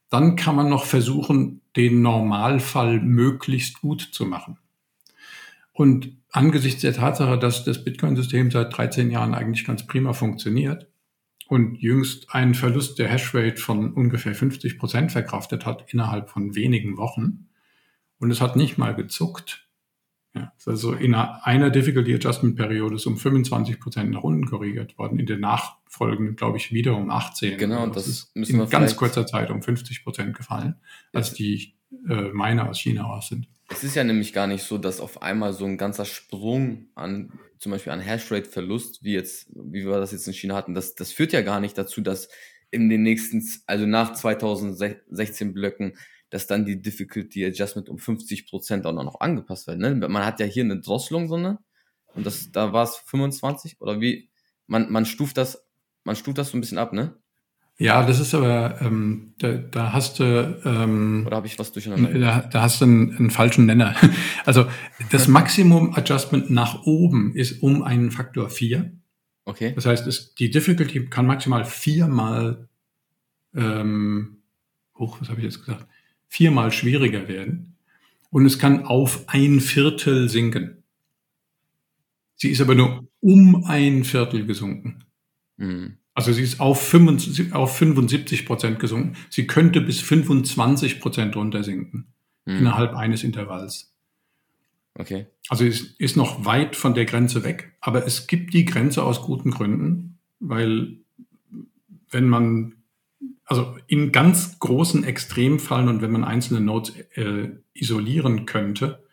[0.09, 4.59] dann kann man noch versuchen, den Normalfall möglichst gut zu machen.
[5.73, 10.89] Und angesichts der Tatsache, dass das Bitcoin-System seit 13 Jahren eigentlich ganz prima funktioniert
[11.51, 16.97] und jüngst einen Verlust der Hashrate von ungefähr 50 Prozent verkraftet hat innerhalb von wenigen
[16.97, 17.49] Wochen
[18.21, 19.69] und es hat nicht mal gezuckt,
[20.33, 25.19] ja, also in einer, Difficulty Adjustment Periode ist um 25 Prozent nach unten korrigiert worden,
[25.19, 27.59] in der nachfolgenden, glaube ich, wieder um 18.
[27.59, 30.77] Genau, und das ist müssen wir in ganz kurzer Zeit um 50 Prozent gefallen,
[31.13, 31.75] als die
[32.09, 33.49] äh, Miner aus China aus sind.
[33.69, 37.33] Es ist ja nämlich gar nicht so, dass auf einmal so ein ganzer Sprung an
[37.61, 41.12] zum Beispiel an Hashrate-Verlust, wie jetzt, wie wir das jetzt in China hatten, das, das
[41.12, 42.29] führt ja gar nicht dazu, dass
[42.70, 45.96] in den nächsten, also nach 2016 Blöcken,
[46.31, 49.79] dass dann die Difficulty Adjustment um 50 Prozent auch noch angepasst wird.
[49.79, 49.94] Ne?
[49.94, 51.59] Man hat ja hier eine Drosselung, so ne?
[52.14, 54.31] Und das, da war es 25 oder wie?
[54.66, 55.64] Man, man stuft das,
[56.03, 57.16] man stuft das so ein bisschen ab, ne?
[57.81, 62.12] Ja, das ist aber, ähm, da, da hast du, ähm, Oder habe ich was durcheinander?
[62.19, 63.97] da, da hast du einen, einen falschen Nenner.
[64.45, 64.66] Also
[65.11, 68.93] das Maximum Adjustment nach oben ist um einen Faktor 4.
[69.47, 69.73] Okay.
[69.75, 72.69] Das heißt, es, die Difficulty kann maximal viermal,
[73.55, 74.43] ähm,
[74.99, 75.87] hoch, was habe ich jetzt gesagt,
[76.29, 77.79] viermal schwieriger werden.
[78.29, 80.83] Und es kann auf ein Viertel sinken.
[82.37, 85.05] Sie ist aber nur um ein Viertel gesunken.
[85.57, 85.97] Hm.
[86.14, 89.16] Also sie ist auf 75, auf 75 Prozent gesunken.
[89.31, 92.07] Sie könnte bis 25 Prozent runtersinken
[92.46, 92.59] Hm.
[92.59, 93.92] innerhalb eines Intervalls.
[94.94, 95.27] Okay.
[95.49, 99.23] Also es ist noch weit von der Grenze weg, aber es gibt die Grenze aus
[99.23, 100.99] guten Gründen, weil
[102.11, 102.75] wenn man,
[103.44, 109.05] also in ganz großen Extremfallen und wenn man einzelne Nodes äh, isolieren könnte,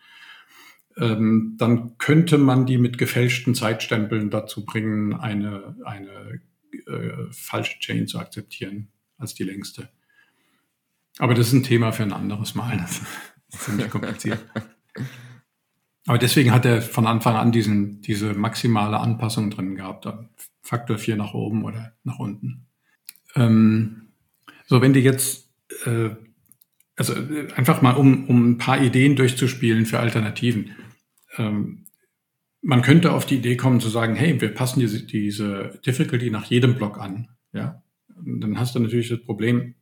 [0.98, 6.42] ähm, dann könnte man die mit gefälschten Zeitstempeln dazu bringen, eine, eine
[6.88, 9.90] äh, falsche Chain zu akzeptieren als die längste.
[11.20, 12.78] Aber das ist ein Thema für ein anderes Mal.
[12.78, 13.02] Das
[13.50, 14.40] ist ziemlich kompliziert.
[16.08, 20.08] Aber deswegen hat er von Anfang an diesen, diese maximale Anpassung drin gehabt.
[20.62, 22.66] Faktor 4 nach oben oder nach unten.
[23.36, 24.08] Ähm,
[24.66, 25.50] so, wenn du jetzt,
[25.86, 26.12] äh,
[26.96, 30.76] also äh, einfach mal, um, um ein paar Ideen durchzuspielen für Alternativen.
[31.38, 31.87] Ähm,
[32.68, 36.44] man könnte auf die Idee kommen zu sagen, hey, wir passen diese, diese Difficulty nach
[36.48, 37.30] jedem Block an.
[37.54, 37.82] Ja?
[38.14, 39.76] Und dann hast du natürlich das Problem,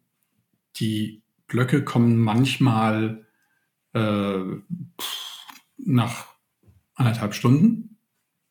[0.75, 3.25] die Blöcke kommen manchmal
[3.93, 4.39] äh,
[5.77, 6.27] nach
[6.93, 7.97] anderthalb Stunden.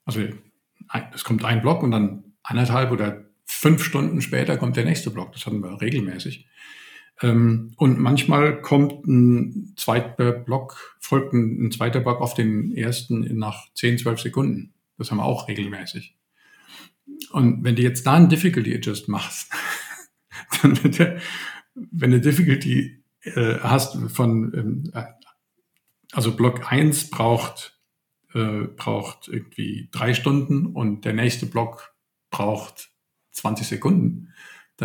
[0.04, 0.22] Also
[1.12, 5.32] es kommt ein Block und dann anderthalb oder fünf Stunden später kommt der nächste Block.
[5.32, 6.48] Das hatten wir regelmäßig.
[7.22, 13.38] Ähm, und manchmal kommt ein zweiter Block, folgt ein, ein zweiter Block auf den ersten
[13.38, 14.74] nach 10, 12 Sekunden.
[14.98, 16.16] Das haben wir auch regelmäßig.
[17.30, 19.52] Und wenn du jetzt da einen Difficulty Adjust machst,
[20.62, 21.18] dann wird der,
[21.74, 25.04] wenn du Difficulty äh, hast von, ähm, äh,
[26.12, 27.78] also Block 1 braucht,
[28.34, 31.94] äh, braucht irgendwie drei Stunden und der nächste Block
[32.30, 32.90] braucht
[33.32, 34.32] 20 Sekunden,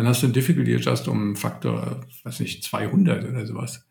[0.00, 3.86] dann hast du einen Difficulty Adjust um Faktor, weiß nicht, 200 oder sowas.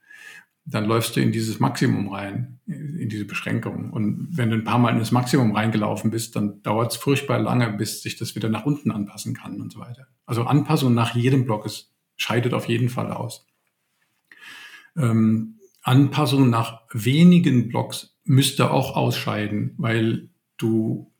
[0.65, 3.91] Dann läufst du in dieses Maximum rein, in diese Beschränkung.
[3.91, 7.37] Und wenn du ein paar Mal in das Maximum reingelaufen bist, dann dauert es furchtbar
[7.37, 10.07] lange, bis sich das wieder nach unten anpassen kann und so weiter.
[10.25, 13.45] Also Anpassung nach jedem Block ist, scheidet auf jeden Fall aus.
[14.97, 21.13] Ähm, Anpassung nach wenigen Blocks müsste auch ausscheiden, weil du,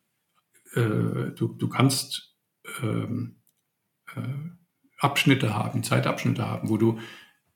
[0.74, 2.36] äh, du, du kannst
[2.82, 3.36] ähm,
[4.16, 4.22] äh,
[5.00, 7.00] Abschnitte haben, Zeitabschnitte haben, wo du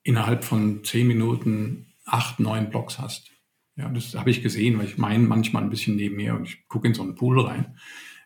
[0.03, 3.31] innerhalb von zehn Minuten acht, neun Blocks hast.
[3.75, 6.67] Ja, das habe ich gesehen, weil ich meine manchmal ein bisschen neben mir und ich
[6.67, 7.77] gucke in so einen Pool rein.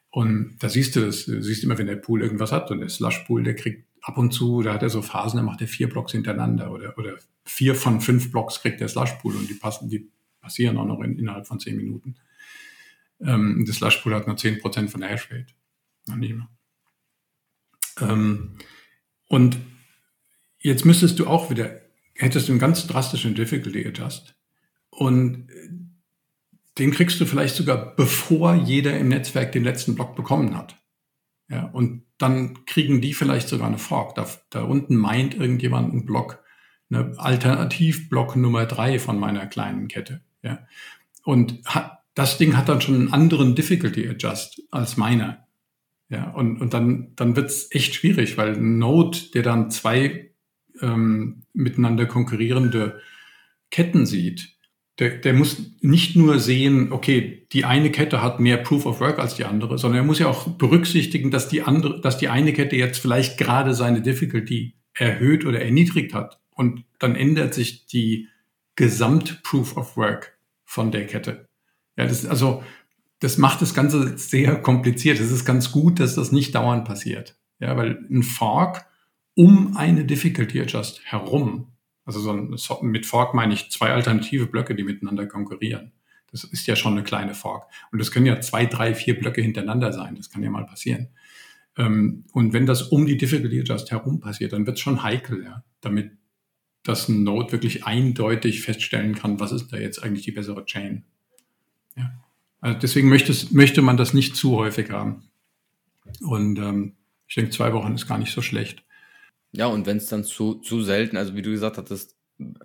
[0.09, 2.89] Und da siehst du das, du siehst immer, wenn der Pool irgendwas hat und der
[2.89, 5.89] Slush-Pool, der kriegt ab und zu, da hat er so Phasen, da macht er vier
[5.89, 10.09] Blocks hintereinander oder, oder vier von fünf Blocks kriegt der Slush-Pool und die passen, die
[10.41, 12.15] passieren auch noch in, innerhalb von zehn Minuten.
[13.19, 15.53] Ähm, das Slush-Pool hat nur zehn Prozent von der Hashrate.
[16.07, 16.49] Noch nicht mehr.
[18.01, 18.57] Ähm,
[19.27, 19.57] und
[20.59, 21.81] jetzt müsstest du auch wieder,
[22.15, 24.35] hättest du einen ganz drastischen Difficulty Adjust
[24.89, 25.47] und
[26.77, 30.75] den kriegst du vielleicht sogar bevor jeder im Netzwerk den letzten Block bekommen hat.
[31.49, 34.15] Ja, und dann kriegen die vielleicht sogar eine Fork.
[34.15, 36.43] Da, da unten meint irgendjemand einen Block,
[36.89, 40.21] eine Alternativblock Nummer drei von meiner kleinen Kette.
[40.43, 40.67] Ja,
[41.23, 45.46] und hat, das Ding hat dann schon einen anderen Difficulty Adjust als meiner.
[46.09, 50.31] Ja, und, und dann, dann wird's echt schwierig, weil ein Node, der dann zwei
[50.81, 53.01] ähm, miteinander konkurrierende
[53.71, 54.57] Ketten sieht,
[54.99, 59.19] der, der muss nicht nur sehen, okay, die eine Kette hat mehr Proof of Work
[59.19, 62.53] als die andere, sondern er muss ja auch berücksichtigen, dass die andere, dass die eine
[62.53, 66.39] Kette jetzt vielleicht gerade seine Difficulty erhöht oder erniedrigt hat.
[66.49, 68.29] Und dann ändert sich die
[68.75, 71.47] Gesamt Proof of Work von der Kette.
[71.95, 72.63] Ja, das ist also,
[73.19, 75.19] das macht das Ganze sehr kompliziert.
[75.19, 77.37] Es ist ganz gut, dass das nicht dauernd passiert.
[77.59, 78.85] Ja, weil ein Fork
[79.33, 81.71] um eine Difficulty Adjust herum,
[82.05, 82.55] also so ein,
[82.89, 85.91] mit Fork meine ich zwei alternative Blöcke, die miteinander konkurrieren.
[86.31, 87.67] Das ist ja schon eine kleine Fork.
[87.91, 90.15] Und das können ja zwei, drei, vier Blöcke hintereinander sein.
[90.15, 91.09] Das kann ja mal passieren.
[91.77, 95.43] Ähm, und wenn das um die Difficulty Adjust herum passiert, dann wird es schon heikel,
[95.43, 96.11] ja, damit
[96.83, 101.03] das Node wirklich eindeutig feststellen kann, was ist da jetzt eigentlich die bessere Chain.
[101.95, 102.11] Ja.
[102.59, 105.29] Also deswegen möchte, möchte man das nicht zu häufig haben.
[106.21, 106.95] Und ähm,
[107.27, 108.83] ich denke, zwei Wochen ist gar nicht so schlecht.
[109.51, 112.15] Ja, und wenn es dann zu, zu selten, also wie du gesagt hattest,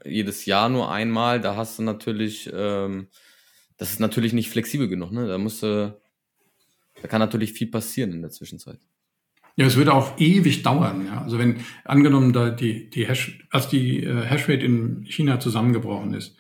[0.05, 3.09] jedes Jahr nur einmal, da hast du natürlich, ähm,
[3.77, 5.27] das ist natürlich nicht flexibel genug, ne?
[5.27, 5.99] Da musst du,
[7.01, 8.81] da kann natürlich viel passieren in der Zwischenzeit.
[9.57, 11.07] Ja, es würde auch ewig dauern.
[11.07, 11.23] Ja.
[11.23, 16.37] Also wenn angenommen da die, die Hash, als die äh, Hashrate in China zusammengebrochen ist,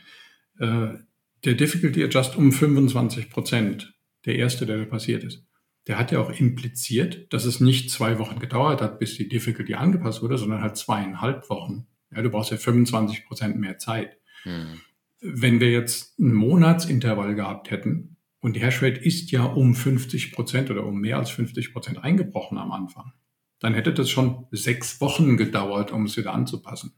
[0.59, 0.95] äh,
[1.45, 5.45] der Difficulty Adjust um 25 Prozent, der erste, der da passiert ist,
[5.89, 9.75] der hat ja auch impliziert, dass es nicht zwei Wochen gedauert hat, bis die Difficulty
[9.75, 11.87] angepasst wurde, sondern halt zweieinhalb Wochen.
[12.15, 14.19] Ja, du brauchst ja 25 Prozent mehr Zeit.
[14.45, 14.81] Hm.
[15.21, 20.71] Wenn wir jetzt ein Monatsintervall gehabt hätten und die Hashrate ist ja um 50 Prozent
[20.71, 23.13] oder um mehr als 50 Prozent eingebrochen am Anfang,
[23.59, 26.93] dann hätte das schon sechs Wochen gedauert, um es wieder anzupassen.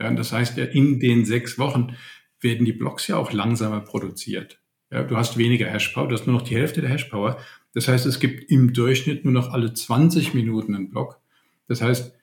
[0.00, 1.96] Ja, das heißt ja, in den sechs Wochen
[2.40, 4.60] werden die Blocks ja auch langsamer produziert.
[4.90, 7.38] Ja, du hast weniger Hashpower, du hast nur noch die Hälfte der Hashpower.
[7.74, 11.20] Das heißt, es gibt im Durchschnitt nur noch alle 20 Minuten einen Block.
[11.66, 12.14] Das heißt,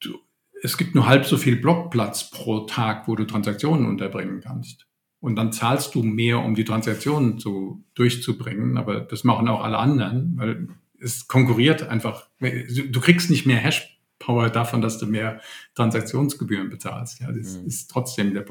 [0.00, 0.18] du,
[0.62, 4.86] es gibt nur halb so viel Blockplatz pro Tag, wo du Transaktionen unterbringen kannst.
[5.20, 8.76] Und dann zahlst du mehr, um die Transaktionen zu, durchzubringen.
[8.76, 10.68] Aber das machen auch alle anderen, weil
[11.00, 12.28] es konkurriert einfach.
[12.40, 15.40] Du kriegst nicht mehr Hashpower davon, dass du mehr
[15.74, 17.20] Transaktionsgebühren bezahlst.
[17.20, 17.66] Ja, das mhm.
[17.66, 18.42] ist trotzdem der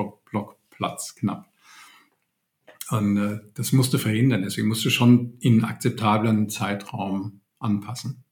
[0.72, 1.48] Blockplatz knapp.
[2.90, 4.42] Und äh, das musst du verhindern.
[4.44, 8.24] Deswegen musst du schon in akzeptablen Zeitraum anpassen.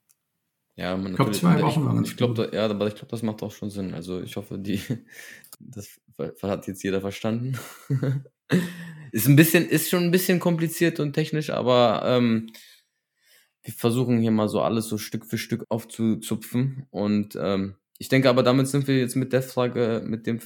[0.75, 3.43] Ja, man ich glaube, zwei Wochen waren Ich glaube, ja, aber ich glaube, das macht
[3.43, 3.93] auch schon Sinn.
[3.93, 4.82] Also ich hoffe, die,
[5.60, 5.99] das
[6.41, 7.58] hat jetzt jeder verstanden.
[9.12, 12.52] ist ein bisschen, ist schon ein bisschen kompliziert und technisch, aber ähm,
[13.63, 16.86] wir versuchen hier mal so alles so Stück für Stück aufzuzupfen.
[16.91, 20.39] Und ähm, ich denke aber, damit sind wir jetzt mit der Frage, mit dem,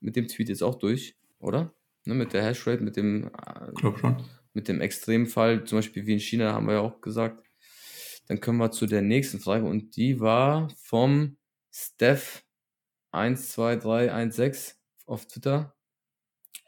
[0.00, 1.74] mit dem Tweet jetzt auch durch, oder?
[2.08, 3.30] ne, mit der Hashrate, mit dem,
[3.80, 4.16] schon.
[4.54, 7.46] mit dem Extremfall, zum Beispiel wie in China, haben wir ja auch gesagt.
[8.26, 11.36] Dann kommen wir zu der nächsten Frage und die war vom
[11.70, 12.44] Steph
[13.12, 15.74] 12316 auf Twitter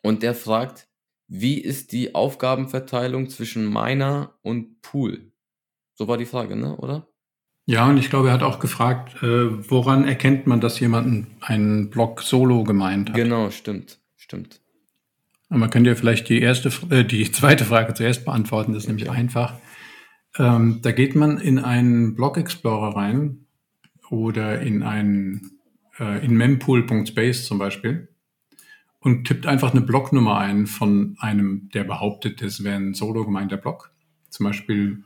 [0.02, 0.88] und der fragt,
[1.26, 5.32] wie ist die Aufgabenverteilung zwischen Miner und Pool?
[5.94, 7.08] So war die Frage, ne, oder?
[7.66, 11.90] Ja, und ich glaube, er hat auch gefragt, äh, woran erkennt man, dass jemand einen
[11.90, 13.16] Block solo gemeint hat?
[13.16, 13.99] Genau, stimmt,
[14.30, 14.60] stimmt.
[15.48, 18.72] Man könnte ja vielleicht die erste, äh, die zweite Frage zuerst beantworten.
[18.72, 19.02] Das ist okay.
[19.02, 19.54] nämlich einfach.
[20.38, 23.46] Ähm, da geht man in einen Block Explorer rein
[24.08, 25.58] oder in einen
[25.98, 28.06] äh, in mempool.space zum Beispiel
[29.00, 33.56] und tippt einfach eine Blocknummer ein von einem, der behauptet, das wäre ein solo gemeinter
[33.56, 33.92] Block.
[34.28, 35.02] Zum Beispiel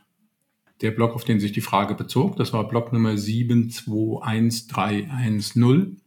[0.82, 6.02] der Block, auf den sich die Frage bezog, das war Blocknummer 721310.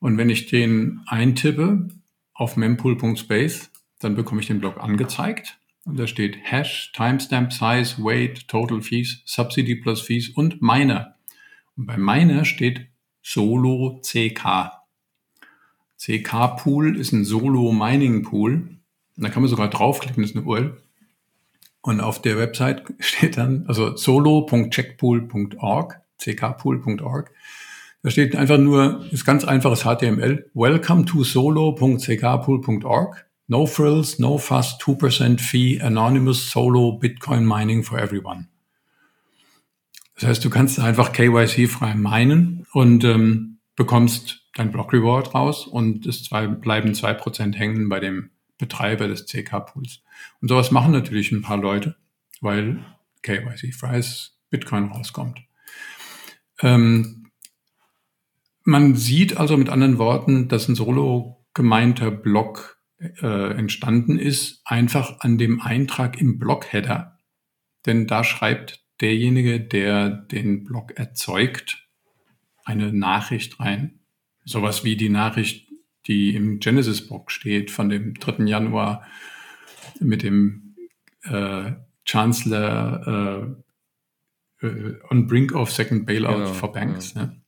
[0.00, 1.88] Und wenn ich den eintippe,
[2.34, 3.70] auf mempool.space,
[4.00, 9.20] dann bekomme ich den Block angezeigt und da steht Hash, Timestamp, Size, Weight, Total Fees,
[9.24, 11.16] Subsidy plus Fees und Miner.
[11.76, 12.86] Und bei Miner steht
[13.22, 14.72] Solo CK.
[15.98, 18.78] CK Pool ist ein Solo Mining Pool.
[19.16, 20.80] Und da kann man sogar draufklicken, das ist eine URL.
[21.82, 27.30] Und auf der Website steht dann, also solo.checkpool.org, ckpool.org.
[28.04, 30.50] Da steht einfach nur, ist ganz einfaches HTML.
[30.52, 33.26] Welcome to solo.ckpool.org.
[33.46, 38.48] No frills, no fuss, 2% fee, anonymous solo Bitcoin mining for everyone.
[40.16, 46.04] Das heißt, du kannst einfach KYC-frei meinen und ähm, bekommst dein Block Reward raus und
[46.04, 50.02] es zwei, bleiben zwei Prozent hängen bei dem Betreiber des CK-Pools.
[50.42, 51.96] Und sowas machen natürlich ein paar Leute,
[52.42, 52.84] weil
[53.22, 55.40] KYC-freies Bitcoin rauskommt.
[56.60, 57.23] Ähm,
[58.64, 65.20] man sieht also mit anderen Worten, dass ein solo gemeinter Block äh, entstanden ist, einfach
[65.20, 67.18] an dem Eintrag im Block-Header.
[67.86, 71.86] Denn da schreibt derjenige, der den Block erzeugt,
[72.64, 74.00] eine Nachricht rein.
[74.44, 75.68] Sowas wie die Nachricht,
[76.06, 78.44] die im Genesis-Block steht von dem 3.
[78.44, 79.04] Januar
[80.00, 80.76] mit dem
[81.22, 81.72] äh,
[82.06, 83.56] Chancellor
[84.62, 87.14] äh, äh, on brink of second bailout genau, for banks.
[87.14, 87.26] Ja.
[87.26, 87.43] Ne?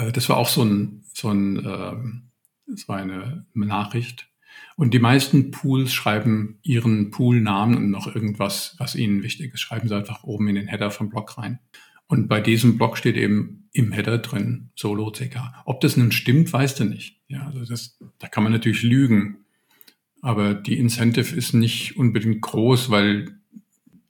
[0.00, 4.28] Äh, das war auch so ein, so ein, äh, so eine Nachricht.
[4.76, 9.88] Und die meisten Pools schreiben ihren Poolnamen und noch irgendwas, was ihnen wichtig ist, schreiben
[9.88, 11.60] sie einfach oben in den Header vom Blog rein.
[12.06, 15.52] Und bei diesem Blog steht eben im Header drin, Solo CK.
[15.64, 17.20] Ob das nun stimmt, weißt du nicht.
[17.28, 19.44] Ja, also das, da kann man natürlich lügen.
[20.20, 23.39] Aber die Incentive ist nicht unbedingt groß, weil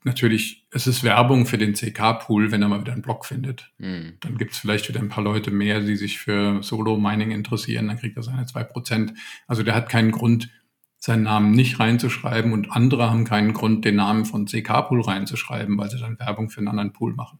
[0.04, 3.70] natürlich, es ist Werbung für den CK-Pool, wenn er mal wieder einen Blog findet.
[3.78, 4.14] Mhm.
[4.20, 7.98] Dann gibt es vielleicht wieder ein paar Leute mehr, die sich für Solo-Mining interessieren, dann
[7.98, 9.14] kriegt er seine zwei Prozent.
[9.46, 10.50] Also der hat keinen Grund,
[10.98, 15.90] seinen Namen nicht reinzuschreiben und andere haben keinen Grund, den Namen von CK-Pool reinzuschreiben, weil
[15.90, 17.38] sie dann Werbung für einen anderen Pool machen.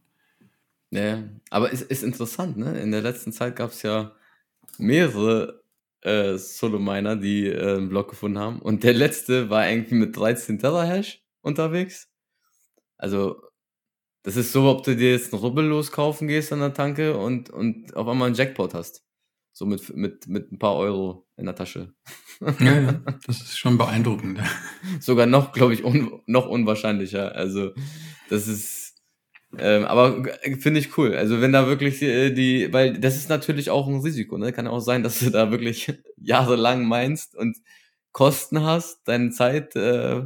[0.91, 2.79] Ja, aber es ist interessant, ne?
[2.79, 4.11] In der letzten Zeit gab es ja
[4.77, 5.61] mehrere
[6.01, 8.59] äh, Solo-Miner, die äh, einen Block gefunden haben.
[8.59, 12.10] Und der letzte war irgendwie mit 13 Terahash unterwegs.
[13.01, 13.41] Also,
[14.23, 17.49] das ist so, ob du dir jetzt einen Rubbel loskaufen gehst an der Tanke und,
[17.49, 19.03] und auf einmal einen Jackpot hast.
[19.53, 21.93] So mit, mit, mit ein paar Euro in der Tasche.
[22.59, 22.91] Ja, ja,
[23.25, 24.39] das ist schon beeindruckend.
[24.99, 27.35] Sogar noch, glaube ich, un, noch unwahrscheinlicher.
[27.35, 27.71] Also,
[28.29, 28.81] das ist
[29.57, 30.23] ähm, aber
[30.59, 31.13] finde ich cool.
[31.15, 34.53] Also wenn da wirklich die, äh, die, weil das ist natürlich auch ein Risiko, ne?
[34.53, 37.57] Kann auch sein, dass du da wirklich jahrelang meinst und
[38.13, 40.23] Kosten hast, deine Zeit äh,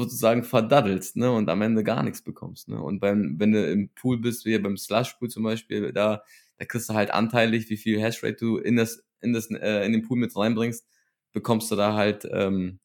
[0.00, 1.30] sozusagen verdaddelst, ne?
[1.30, 2.80] Und am Ende gar nichts bekommst, ne?
[2.80, 6.22] Und beim, wenn du im Pool bist, wie beim Slush Pool zum Beispiel, da,
[6.58, 9.92] da kriegst du halt anteilig, wie viel Hashrate du in das, in das, äh, in
[9.92, 10.86] den Pool mit reinbringst,
[11.32, 12.80] bekommst du da halt ähm,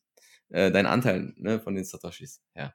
[0.49, 2.41] äh, deinen Anteil ne, von den Satoshis.
[2.55, 2.73] Ja.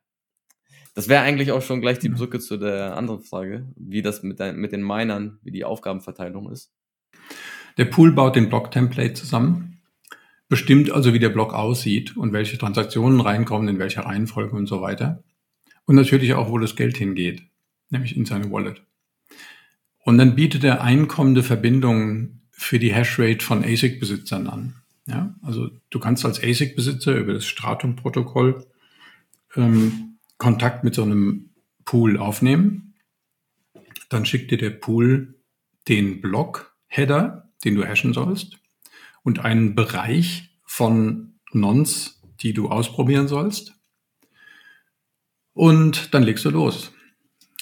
[0.94, 4.40] Das wäre eigentlich auch schon gleich die Brücke zu der anderen Frage, wie das mit,
[4.40, 6.72] dein, mit den Minern, wie die Aufgabenverteilung ist.
[7.78, 9.81] Der Pool baut den Block-Template zusammen,
[10.52, 14.82] bestimmt also, wie der Block aussieht und welche Transaktionen reinkommen, in welcher Reihenfolge und so
[14.82, 15.24] weiter.
[15.86, 17.44] Und natürlich auch, wo das Geld hingeht,
[17.88, 18.82] nämlich in seine Wallet.
[20.04, 24.74] Und dann bietet er einkommende Verbindungen für die Hashrate von ASIC-Besitzern an.
[25.06, 28.66] Ja, also du kannst als ASIC-Besitzer über das Stratum-Protokoll
[29.56, 31.48] ähm, Kontakt mit so einem
[31.86, 32.92] Pool aufnehmen.
[34.10, 35.34] Dann schickt dir der Pool
[35.88, 38.58] den Block-Header, den du hashen sollst,
[39.22, 43.74] und einen Bereich von Nons, die du ausprobieren sollst.
[45.52, 46.92] Und dann legst du los.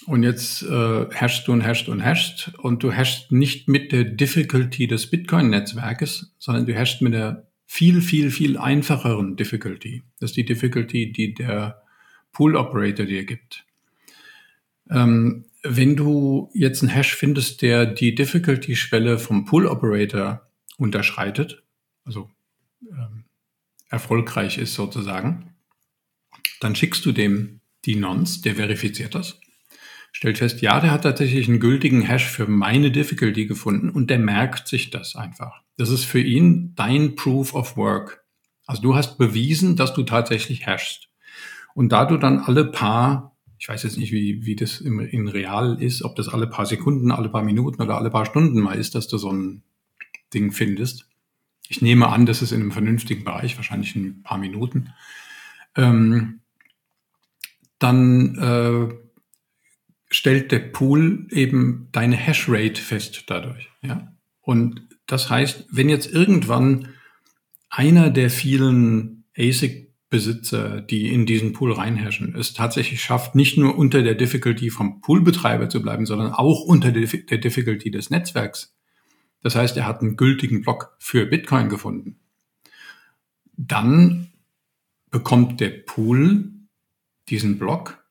[0.07, 4.05] Und jetzt äh, hashst du und hashst und hashst und du hashst nicht mit der
[4.05, 10.03] Difficulty des Bitcoin-Netzwerkes, sondern du hashst mit der viel, viel, viel einfacheren Difficulty.
[10.19, 11.83] Das ist die Difficulty, die der
[12.33, 13.65] Pool Operator dir gibt.
[14.91, 20.50] Ähm, wenn du jetzt einen Hash findest, der die Difficulty-Schwelle vom Pool Operator
[20.81, 21.63] unterschreitet,
[22.05, 22.31] also
[22.91, 23.25] ähm,
[23.89, 25.55] erfolgreich ist sozusagen,
[26.61, 29.39] dann schickst du dem die Nonce, der verifiziert das,
[30.13, 34.19] stellt fest, ja, der hat tatsächlich einen gültigen Hash für meine Difficulty gefunden und der
[34.19, 35.63] merkt sich das einfach.
[35.77, 38.25] Das ist für ihn dein Proof of Work.
[38.67, 41.09] Also du hast bewiesen, dass du tatsächlich hashst.
[41.75, 45.29] Und da du dann alle paar, ich weiß jetzt nicht, wie, wie das im, in
[45.29, 48.79] real ist, ob das alle paar Sekunden, alle paar Minuten oder alle paar Stunden mal
[48.79, 49.63] ist, dass du so ein
[50.33, 51.07] Ding findest.
[51.69, 54.93] Ich nehme an, das ist in einem vernünftigen Bereich, wahrscheinlich in ein paar Minuten.
[55.77, 56.41] Ähm,
[57.79, 58.95] dann äh,
[60.11, 63.71] stellt der Pool eben deine Hashrate fest dadurch.
[63.83, 64.13] Ja?
[64.41, 66.89] Und das heißt, wenn jetzt irgendwann
[67.69, 73.79] einer der vielen ASIC Besitzer, die in diesen Pool reinherrschen, es tatsächlich schafft, nicht nur
[73.79, 78.75] unter der Difficulty vom Poolbetreiber zu bleiben, sondern auch unter der Difficulty des Netzwerks,
[79.43, 82.21] Das heißt, er hat einen gültigen Block für Bitcoin gefunden.
[83.57, 84.29] Dann
[85.11, 86.51] bekommt der Pool
[87.29, 88.05] diesen Block.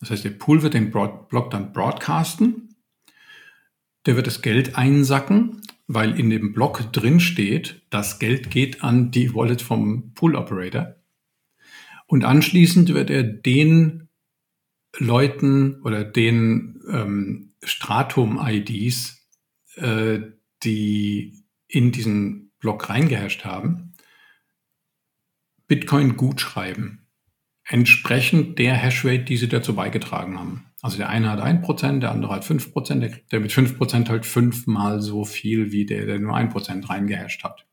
[0.00, 2.76] Das heißt, der Pool wird den Block dann broadcasten.
[4.06, 9.10] Der wird das Geld einsacken, weil in dem Block drin steht, das Geld geht an
[9.10, 10.94] die Wallet vom Pool Operator.
[12.06, 14.08] Und anschließend wird er den
[14.96, 19.28] Leuten oder den ähm, Stratum-IDs,
[19.76, 20.20] äh,
[20.64, 23.92] die in diesen Block reingehasht haben,
[25.66, 27.06] Bitcoin gut schreiben.
[27.64, 30.72] Entsprechend der Hashrate, die sie dazu beigetragen haben.
[30.80, 35.02] Also der eine hat 1%, der andere hat 5%, der der mit 5% halt fünfmal
[35.02, 37.66] so viel wie der, der nur 1% reingehasht hat.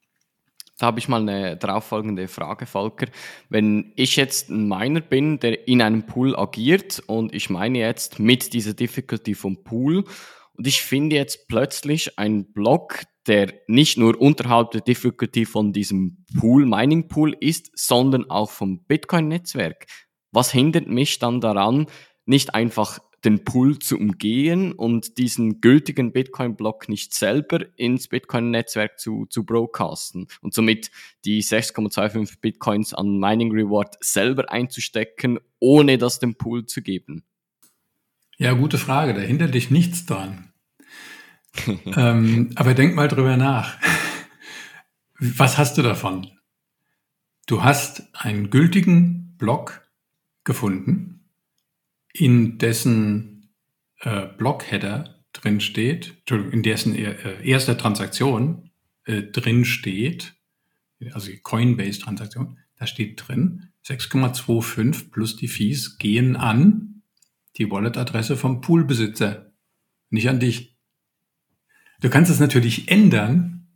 [0.78, 3.08] Da habe ich mal eine darauffolgende Frage, Volker.
[3.48, 8.20] Wenn ich jetzt ein Miner bin, der in einem Pool agiert und ich meine jetzt
[8.20, 10.04] mit dieser Difficulty vom Pool
[10.58, 16.26] und ich finde jetzt plötzlich einen Block, der nicht nur unterhalb der Difficulty von diesem
[16.39, 19.88] Pool, Mining Pool ist, sondern auch vom Bitcoin-Netzwerk.
[20.32, 21.88] Was hindert mich dann daran,
[22.26, 29.26] nicht einfach den Pool zu umgehen und diesen gültigen Bitcoin-Block nicht selber ins Bitcoin-Netzwerk zu,
[29.26, 30.91] zu broadcasten und somit
[31.26, 37.24] die 6,25 Bitcoins an Mining Reward selber einzustecken, ohne das dem Pool zu geben?
[38.38, 39.14] Ja, gute Frage.
[39.14, 40.52] Da hindert dich nichts dran.
[41.86, 43.78] ähm, aber denk mal drüber nach.
[45.20, 46.28] Was hast du davon?
[47.48, 49.88] Du hast einen gültigen Block
[50.44, 51.30] gefunden,
[52.12, 53.52] in dessen
[54.00, 58.72] äh, Blockheader drin steht, in dessen äh, erste Transaktion
[59.06, 60.36] äh, drin steht,
[61.12, 66.95] also die Coinbase-Transaktion, da steht drin, 6,25 plus die Fees gehen an
[67.58, 69.51] die Wallet-Adresse vom Poolbesitzer,
[70.10, 70.78] nicht an dich.
[72.01, 73.68] Du kannst es natürlich ändern,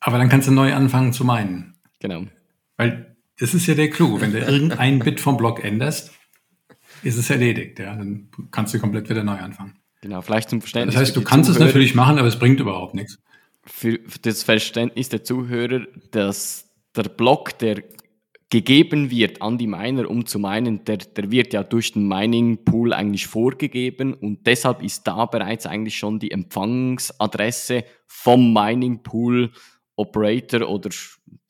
[0.00, 1.78] aber dann kannst du neu anfangen zu meinen.
[2.00, 2.26] Genau.
[2.76, 4.20] Weil das ist ja der Clou.
[4.20, 6.12] Wenn du irgendein Bit vom Block änderst,
[7.02, 7.78] ist es erledigt.
[7.78, 9.74] Ja, dann kannst du komplett wieder neu anfangen.
[10.00, 10.94] Genau, vielleicht zum Verständnis.
[10.94, 13.18] Das heißt, du kannst Zuhörer, es natürlich machen, aber es bringt überhaupt nichts.
[13.64, 17.82] Für, für das Verständnis der Zuhörer, dass der Block, der
[18.50, 22.64] gegeben wird an die Miner, um zu meinen, der, der wird ja durch den Mining
[22.64, 29.50] Pool eigentlich vorgegeben und deshalb ist da bereits eigentlich schon die Empfangsadresse vom Mining Pool
[29.96, 30.90] Operator oder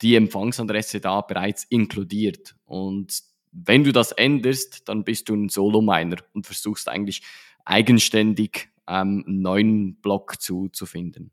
[0.01, 2.55] die Empfangsadresse da bereits inkludiert.
[2.65, 3.21] Und
[3.51, 7.23] wenn du das änderst, dann bist du ein Solo-Miner und versuchst eigentlich
[7.65, 11.31] eigenständig ähm, einen neuen Block zu, zu finden.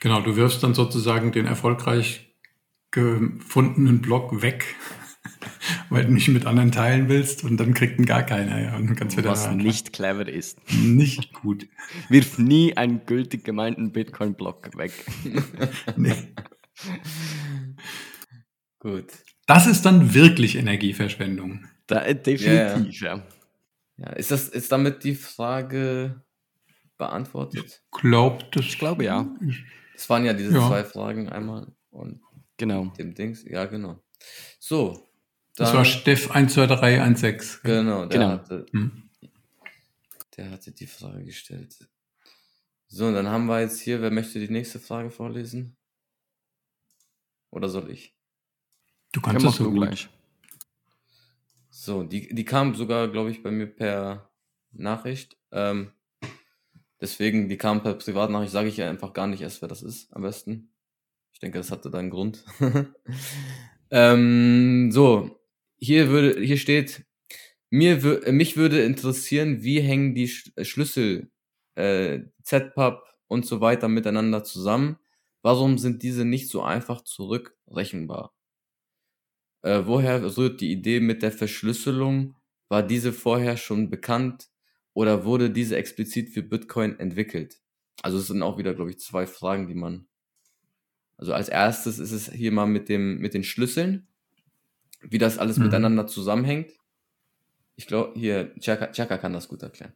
[0.00, 2.29] Genau, du wirfst dann sozusagen den erfolgreich
[2.90, 4.76] gefundenen Block weg,
[5.90, 8.60] weil du nicht mit anderen teilen willst und dann kriegt ihn gar keiner.
[8.60, 10.58] Ja, und kannst wieder Was nicht clever ist.
[10.72, 11.68] Nicht gut.
[12.08, 14.92] Wirf nie einen gültig gemeinten Bitcoin-Block weg.
[15.96, 16.14] nee.
[18.78, 19.06] Gut.
[19.46, 21.66] Das ist dann wirklich Energieverschwendung.
[21.86, 23.16] Da, äh, definitiv, ja.
[23.16, 23.22] ja.
[23.98, 24.10] ja.
[24.12, 26.22] ist das ist damit die Frage
[26.96, 27.82] beantwortet?
[27.92, 28.64] Ich glaube, das.
[28.66, 29.28] Ich glaube ja.
[29.94, 30.66] Das waren ja diese ja.
[30.66, 32.20] zwei Fragen einmal und
[32.60, 32.84] genau.
[32.98, 33.44] dem Dings.
[33.44, 34.00] Ja, genau.
[34.58, 35.10] So.
[35.56, 37.60] das war Steff 12316.
[37.64, 38.30] Genau, der, genau.
[38.32, 39.10] Hatte, hm.
[40.36, 41.76] der hatte die Frage gestellt.
[42.86, 45.76] So, und dann haben wir jetzt hier, wer möchte die nächste Frage vorlesen?
[47.50, 48.14] Oder soll ich?
[49.12, 50.08] Du kannst es so gleich.
[51.70, 54.30] So, die, die kam sogar, glaube ich, bei mir per
[54.72, 55.36] Nachricht.
[55.50, 55.92] Ähm,
[57.00, 60.12] deswegen, die kam per Privatnachricht, sage ich ja einfach gar nicht erst, wer das ist,
[60.12, 60.69] am besten.
[61.40, 62.44] Ich denke, das hatte deinen Grund.
[63.90, 65.40] ähm, so,
[65.78, 67.06] hier würde, hier steht,
[67.70, 71.30] mir mich würde interessieren, wie hängen die Sch Schlüssel
[71.76, 74.98] äh, ZPub und so weiter miteinander zusammen?
[75.40, 78.34] Warum sind diese nicht so einfach zurückrechenbar?
[79.62, 82.36] Äh, woher rührt die Idee mit der Verschlüsselung?
[82.68, 84.50] War diese vorher schon bekannt
[84.92, 87.62] oder wurde diese explizit für Bitcoin entwickelt?
[88.02, 90.06] Also es sind auch wieder, glaube ich, zwei Fragen, die man.
[91.20, 94.08] Also als erstes ist es hier mal mit dem mit den Schlüsseln,
[95.02, 95.64] wie das alles mhm.
[95.64, 96.72] miteinander zusammenhängt.
[97.76, 99.92] Ich glaube, hier Chaka, Chaka kann das gut erklären.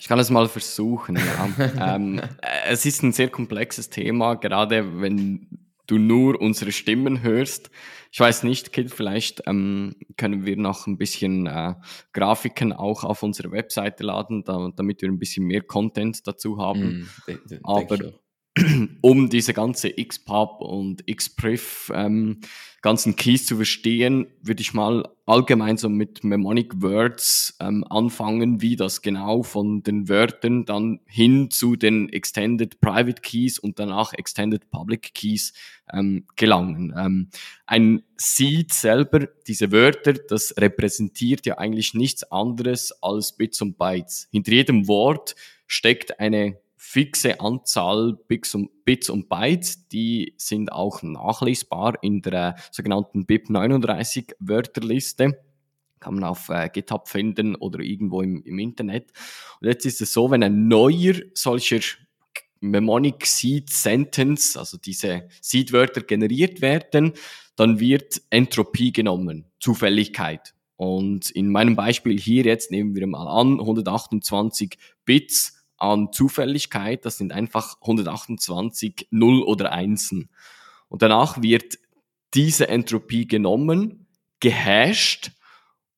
[0.00, 1.16] Ich kann es mal versuchen.
[1.16, 1.94] Ja.
[1.94, 2.22] ähm,
[2.66, 5.46] es ist ein sehr komplexes Thema, gerade wenn
[5.86, 7.70] du nur unsere Stimmen hörst.
[8.10, 11.74] Ich weiß nicht, Kid, vielleicht ähm, können wir noch ein bisschen äh,
[12.14, 16.80] Grafiken auch auf unsere Webseite laden, da, damit wir ein bisschen mehr Content dazu haben.
[16.80, 17.98] Mm, de, de, Aber
[19.00, 22.40] um diese ganze XPub und XPriv ähm,
[22.82, 28.76] ganzen Keys zu verstehen, würde ich mal allgemein so mit Mnemonic Words ähm, anfangen, wie
[28.76, 34.68] das genau von den Wörtern dann hin zu den Extended Private Keys und danach Extended
[34.70, 35.54] Public Keys
[35.92, 36.92] ähm, gelangen.
[36.96, 37.30] Ähm,
[37.66, 44.28] ein Seed selber, diese Wörter, das repräsentiert ja eigentlich nichts anderes als Bits und Bytes.
[44.32, 45.36] Hinter jedem Wort
[45.66, 52.56] steckt eine fixe Anzahl Bits und, Bits und Bytes, die sind auch nachlesbar in der
[52.72, 55.38] sogenannten BIP39 Wörterliste.
[56.00, 59.12] Kann man auf äh, GitHub finden oder irgendwo im, im Internet.
[59.60, 61.78] Und jetzt ist es so, wenn ein neuer solcher
[62.60, 67.12] Mnemonic Seed Sentence, also diese Seed-Wörter generiert werden,
[67.54, 70.52] dann wird Entropie genommen, Zufälligkeit.
[70.74, 77.18] Und in meinem Beispiel hier jetzt nehmen wir mal an, 128 Bits an Zufälligkeit, das
[77.18, 80.30] sind einfach 128 Null oder Einsen.
[80.88, 81.78] Und danach wird
[82.34, 84.06] diese Entropie genommen,
[84.40, 85.32] gehasht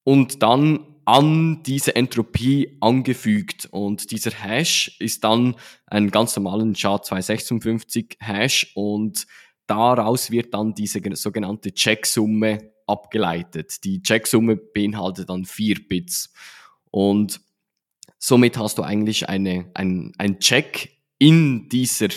[0.02, 3.68] und dann an diese Entropie angefügt.
[3.70, 5.54] Und dieser Hash ist dann
[5.86, 9.26] ein ganz normalen SHA-256 Hash und
[9.66, 13.84] daraus wird dann diese sogenannte Checksumme abgeleitet.
[13.84, 16.32] Die Checksumme beinhaltet dann vier Bits.
[16.90, 17.40] Und
[18.26, 22.08] Somit hast du eigentlich eine, ein, ein Check in dieser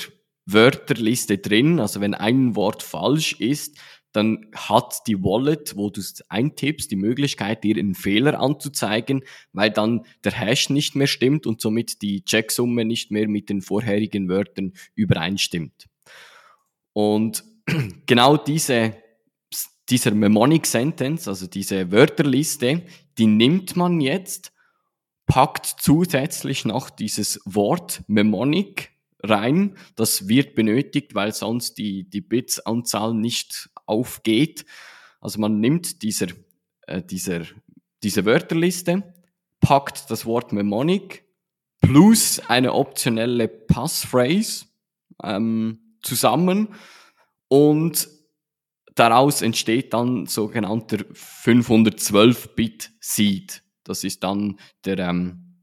[0.45, 1.81] Wörterliste drin.
[1.81, 3.77] Also wenn ein Wort falsch ist,
[4.13, 9.69] dann hat die Wallet, wo du es eintippst, die Möglichkeit, dir einen Fehler anzuzeigen, weil
[9.69, 14.29] dann der Hash nicht mehr stimmt und somit die Checksumme nicht mehr mit den vorherigen
[14.29, 15.89] Wörtern übereinstimmt.
[16.93, 17.43] Und
[18.05, 18.95] genau diese,
[19.89, 22.83] dieser Mnemonic Sentence, also diese Wörterliste,
[23.17, 24.53] die nimmt man jetzt
[25.27, 29.75] packt zusätzlich noch dieses Wort Mnemonic rein.
[29.95, 34.65] Das wird benötigt, weil sonst die, die Bits-Anzahl nicht aufgeht.
[35.21, 36.27] Also man nimmt dieser,
[36.87, 37.41] äh, dieser,
[38.03, 39.13] diese Wörterliste,
[39.59, 41.25] packt das Wort Mnemonic
[41.81, 44.65] plus eine optionelle Passphrase
[45.23, 46.69] ähm, zusammen
[47.47, 48.07] und
[48.95, 53.63] daraus entsteht dann sogenannter 512-Bit Seed.
[53.89, 55.57] Das ist dann der, ähm,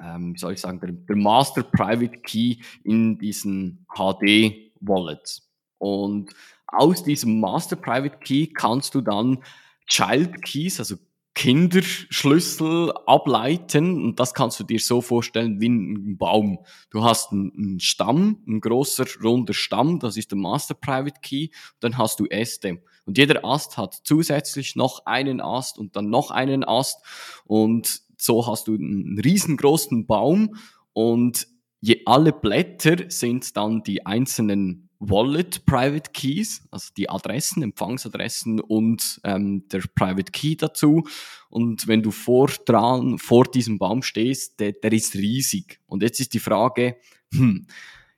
[0.00, 5.50] ähm, wie soll ich sagen, der, der Master Private Key in diesen HD Wallets.
[5.78, 6.34] Und
[6.66, 9.42] aus diesem Master Private Key kannst du dann
[9.86, 10.96] Child Keys, also
[11.34, 16.60] Kinderschlüssel ableiten und das kannst du dir so vorstellen wie ein Baum.
[16.90, 21.48] Du hast einen Stamm, ein großer runder Stamm, das ist der Master Private Key,
[21.80, 22.82] dann hast du Äste.
[23.04, 27.04] Und jeder Ast hat zusätzlich noch einen Ast und dann noch einen Ast.
[27.44, 30.56] Und so hast du einen riesengroßen Baum
[30.92, 31.46] und
[31.80, 39.20] je, alle Blätter sind dann die einzelnen Wallet Private Keys, also die Adressen, Empfangsadressen und
[39.24, 41.04] ähm, der Private Key dazu.
[41.50, 45.80] Und wenn du vor dran, vor diesem Baum stehst, der, der ist riesig.
[45.86, 46.96] Und jetzt ist die Frage,
[47.32, 47.66] hm,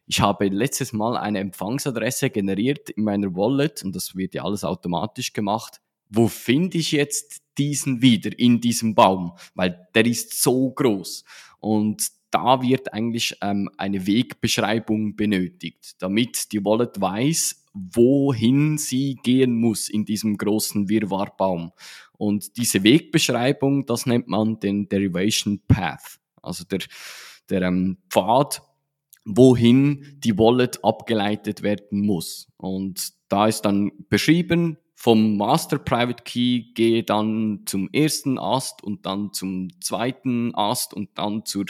[0.07, 4.65] ich habe letztes Mal eine Empfangsadresse generiert in meiner Wallet und das wird ja alles
[4.65, 5.81] automatisch gemacht.
[6.09, 9.33] Wo finde ich jetzt diesen wieder in diesem Baum?
[9.55, 11.25] Weil der ist so groß.
[11.59, 19.57] Und da wird eigentlich ähm, eine Wegbeschreibung benötigt, damit die Wallet weiß, wohin sie gehen
[19.57, 21.73] muss in diesem großen Wirrwarrbaum.
[22.13, 26.81] Und diese Wegbeschreibung, das nennt man den Derivation Path, also der,
[27.51, 28.63] der ähm, Pfad,
[29.27, 32.49] wohin die Wallet abgeleitet werden muss.
[32.57, 39.05] Und da ist dann beschrieben, vom Master Private Key gehe dann zum ersten Ast und
[39.05, 41.67] dann zum zweiten Ast und dann zur,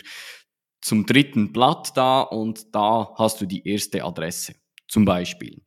[0.81, 4.55] zum dritten Blatt da und da hast du die erste Adresse
[4.87, 5.63] zum Beispiel.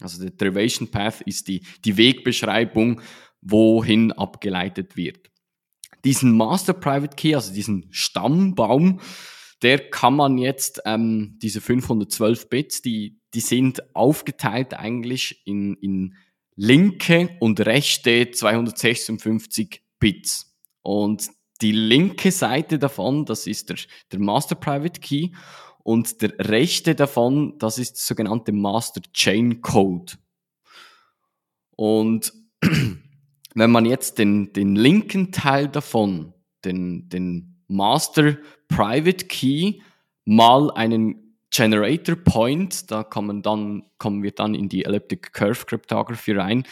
[0.00, 3.00] Also der Derivation Path ist die, die Wegbeschreibung,
[3.40, 5.30] wohin abgeleitet wird.
[6.04, 9.00] Diesen Master Private Key, also diesen Stammbaum,
[9.62, 16.16] der kann man jetzt, ähm, diese 512 Bits, die, die sind aufgeteilt eigentlich in, in
[16.56, 20.56] linke und rechte 256 Bits.
[20.82, 21.28] Und
[21.60, 23.76] die linke Seite davon, das ist der,
[24.12, 25.30] der Master Private Key
[25.82, 30.14] und der rechte davon, das ist der sogenannte Master Chain Code.
[31.76, 32.32] Und
[33.54, 36.34] wenn man jetzt den, den linken Teil davon,
[36.64, 38.36] den, den Master
[38.70, 39.80] Private Key
[40.24, 46.32] mal einen Generator Point, da kommen, dann, kommen wir dann in die Elliptic Curve Cryptography
[46.32, 46.64] rein.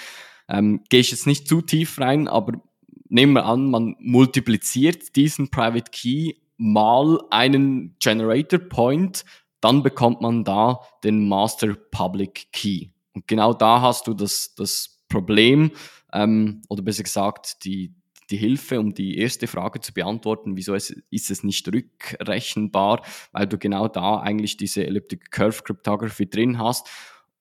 [0.49, 2.61] Ähm, Gehe ich jetzt nicht zu tief rein, aber
[3.09, 9.25] nehmen wir an, man multipliziert diesen Private Key mal einen Generator Point,
[9.61, 12.89] dann bekommt man da den Master Public Key.
[13.15, 15.73] Und genau da hast du das, das Problem,
[16.13, 17.95] ähm, oder besser gesagt, die,
[18.31, 23.03] die Hilfe, um die erste Frage zu beantworten, wieso ist, ist es nicht rückrechenbar,
[23.33, 26.89] weil du genau da eigentlich diese Elliptic Curve Cryptography drin hast.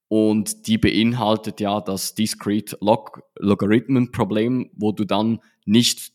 [0.10, 6.14] Und die beinhaltet ja das Discrete Log Logarithmen Problem, wo du dann nicht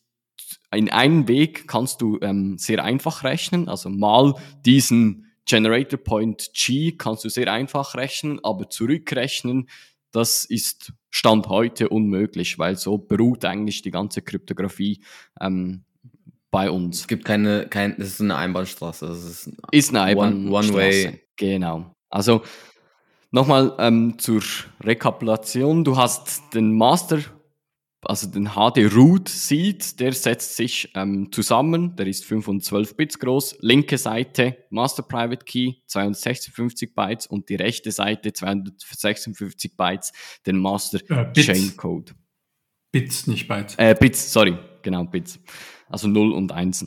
[0.74, 6.92] in einem Weg kannst du ähm, sehr einfach rechnen, also mal diesen Generator Point G
[6.92, 9.68] kannst du sehr einfach rechnen, aber zurückrechnen,
[10.12, 15.04] das ist Stand heute unmöglich, weil so beruht eigentlich die ganze Kryptographie
[15.40, 15.84] ähm,
[16.50, 17.00] bei uns.
[17.00, 19.06] Es gibt keine, kein, das ist eine Einbahnstraße.
[19.06, 20.48] Das ist, ist eine Einbahnstraße.
[20.48, 21.20] One, one way.
[21.36, 21.94] Genau.
[22.08, 22.42] Also
[23.30, 24.42] nochmal ähm, zur
[24.82, 25.84] Rekapitulation.
[25.84, 27.18] Du hast den Master
[28.04, 33.58] also den HD Root Seed, der setzt sich ähm, zusammen, der ist 512 Bits groß,
[33.60, 40.12] linke Seite Master Private Key 256 Bytes und die rechte Seite 256 Bytes,
[40.46, 42.12] den Master äh, Chain Code.
[42.90, 43.76] Bits, nicht Bytes.
[43.76, 45.38] Äh, Bits, sorry, genau, Bits.
[45.88, 46.86] Also 0 und 1.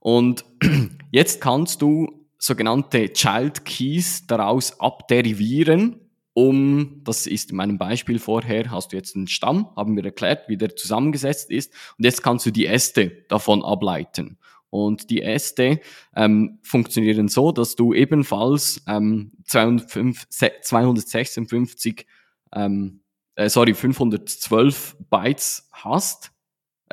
[0.00, 0.44] Und
[1.10, 6.01] jetzt kannst du sogenannte Child Keys daraus abderivieren
[6.34, 10.48] um, das ist in meinem Beispiel vorher, hast du jetzt einen Stamm, haben wir erklärt,
[10.48, 14.38] wie der zusammengesetzt ist, und jetzt kannst du die Äste davon ableiten.
[14.70, 15.80] Und die Äste
[16.16, 22.06] ähm, funktionieren so, dass du ebenfalls ähm, 256,
[22.54, 23.00] ähm,
[23.34, 26.32] äh, sorry, 512 Bytes hast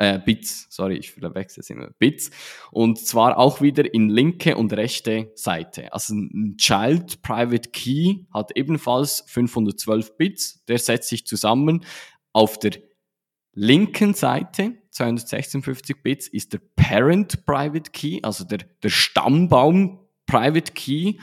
[0.00, 2.30] äh, Bits, sorry, ich verwechsel es immer, Bits,
[2.70, 5.92] und zwar auch wieder in linke und rechte Seite.
[5.92, 11.84] Also ein Child Private Key hat ebenfalls 512 Bits, der setzt sich zusammen.
[12.32, 12.72] Auf der
[13.52, 21.18] linken Seite, 256 Bits, ist der Parent Private Key, also der, der Stammbaum Private Key,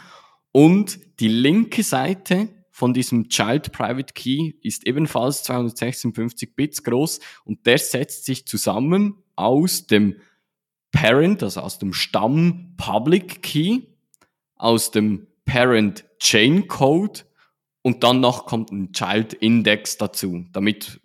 [0.52, 7.66] und die linke Seite von diesem Child Private Key ist ebenfalls 256 Bits groß und
[7.66, 10.18] der setzt sich zusammen aus dem
[10.92, 13.80] Parent, also aus dem Stamm Public Key,
[14.58, 17.22] aus dem Parent Chain Code
[17.82, 21.02] und dann noch kommt ein Child Index dazu, damit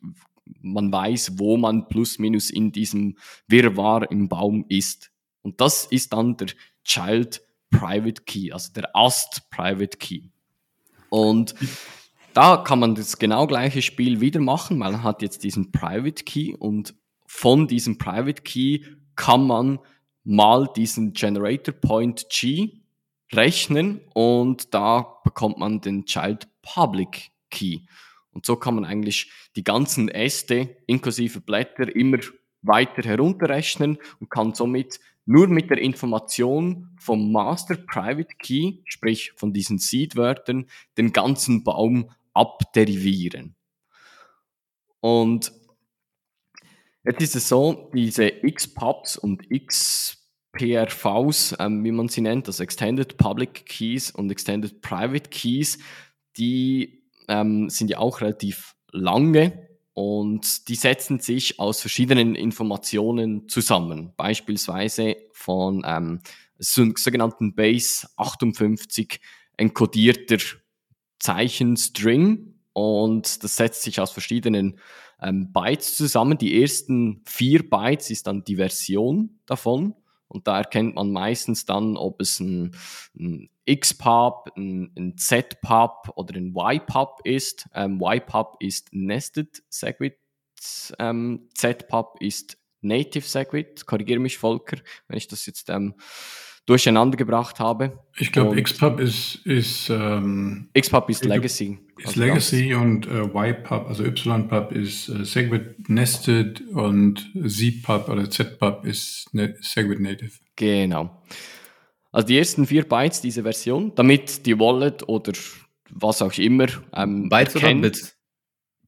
[0.60, 3.16] man weiß, wo man plus minus in diesem
[3.48, 5.10] Wirrwarr im Baum ist.
[5.40, 6.48] Und das ist dann der
[6.84, 10.31] Child Private Key, also der Ast Private Key.
[11.12, 11.54] Und
[12.32, 14.78] da kann man das genau gleiche Spiel wieder machen.
[14.78, 16.94] Man hat jetzt diesen Private Key und
[17.26, 18.80] von diesem Private Key
[19.14, 19.78] kann man
[20.24, 22.80] mal diesen Generator Point G
[23.30, 27.80] rechnen und da bekommt man den Child Public Key.
[28.30, 32.20] Und so kann man eigentlich die ganzen Äste inklusive Blätter immer
[32.62, 39.52] weiter herunterrechnen und kann somit nur mit der Information vom Master Private Key, sprich von
[39.52, 40.66] diesen Seed-Wörtern,
[40.98, 43.54] den ganzen Baum abderivieren.
[45.00, 45.52] Und
[47.04, 50.16] jetzt ist es so, diese XPubs und XPRVs,
[51.58, 55.78] ähm, wie man sie nennt, also Extended Public Keys und Extended Private Keys,
[56.36, 64.12] die ähm, sind ja auch relativ lange und die setzen sich aus verschiedenen Informationen zusammen,
[64.16, 66.20] beispielsweise von ähm,
[66.59, 69.20] sogenannten Base 58
[69.57, 70.38] enkodierter
[71.18, 72.55] Zeichenstring.
[72.72, 74.78] Und das setzt sich aus verschiedenen
[75.20, 76.38] ähm, Bytes zusammen.
[76.38, 79.95] Die ersten vier Bytes ist dann die Version davon
[80.32, 82.74] und da erkennt man meistens dann, ob es ein,
[83.18, 87.68] ein XPub, ein, ein ZPub oder ein YPub ist.
[87.74, 90.16] Ähm, YPub ist Nested Segwit,
[90.98, 93.86] ähm, ZPub ist Native Segwit.
[93.86, 95.94] Korrigiere mich, Volker, wenn ich das jetzt ähm,
[96.66, 97.98] durcheinander gebracht habe.
[98.16, 101.78] Ich glaube, XPub ist, ist ähm, XPub ist Legacy.
[101.98, 108.30] Ist also Legacy und äh, YPub, also YPub ist äh, Segwit Nested und ZPub oder
[108.30, 110.32] ZPub ist ne Segwit Native.
[110.56, 111.22] Genau.
[112.12, 115.32] Also die ersten vier Bytes dieser Version, damit die Wallet oder
[115.90, 118.16] was auch immer ähm, Bytes erkennt, oder Bits?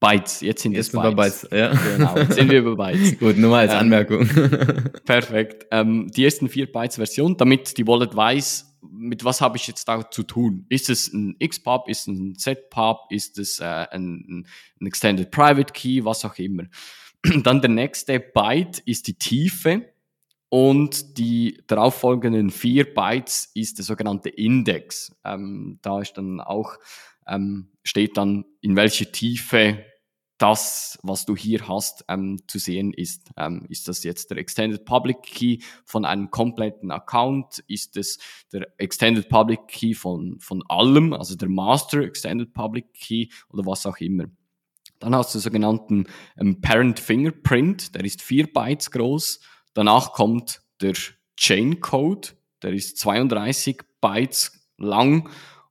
[0.01, 1.43] Bytes, jetzt sind jetzt es Bytes.
[1.43, 1.49] Bytes.
[1.51, 1.73] Ja.
[1.73, 3.19] Genau, jetzt sind wir über Bytes.
[3.19, 4.29] Gut, nur mal als ähm, Anmerkung.
[5.05, 5.67] perfekt.
[5.71, 9.89] Ähm, die ersten vier Bytes Version, damit die Wallet weiß, mit was habe ich jetzt
[9.89, 10.67] da zu tun?
[10.69, 14.47] Ist es ein XPub, ist es ein ZPub, ist es äh, ein,
[14.81, 16.65] ein Extended Private Key, was auch immer.
[17.43, 19.95] Dann der nächste Byte ist die Tiefe
[20.55, 25.17] und die darauffolgenden vier Bytes ist der sogenannte Index.
[25.25, 26.77] Ähm, da ist dann auch,
[27.27, 29.85] ähm, steht dann, in welche Tiefe
[30.39, 33.31] das, was du hier hast, ähm, zu sehen ist.
[33.37, 37.63] Ähm, ist das jetzt der Extended Public Key von einem kompletten Account?
[37.69, 38.19] Ist es
[38.53, 43.87] der Extended Public Key von, von allem, also der Master Extended Public Key oder was
[43.87, 44.25] auch immer?
[44.99, 46.07] Dann hast du sogenannten
[46.39, 49.41] ähm, Parent Fingerprint, der ist vier Bytes groß.
[49.73, 50.95] Danach kommt der
[51.37, 52.29] Chain Code,
[52.63, 55.29] der ist 32 Bytes lang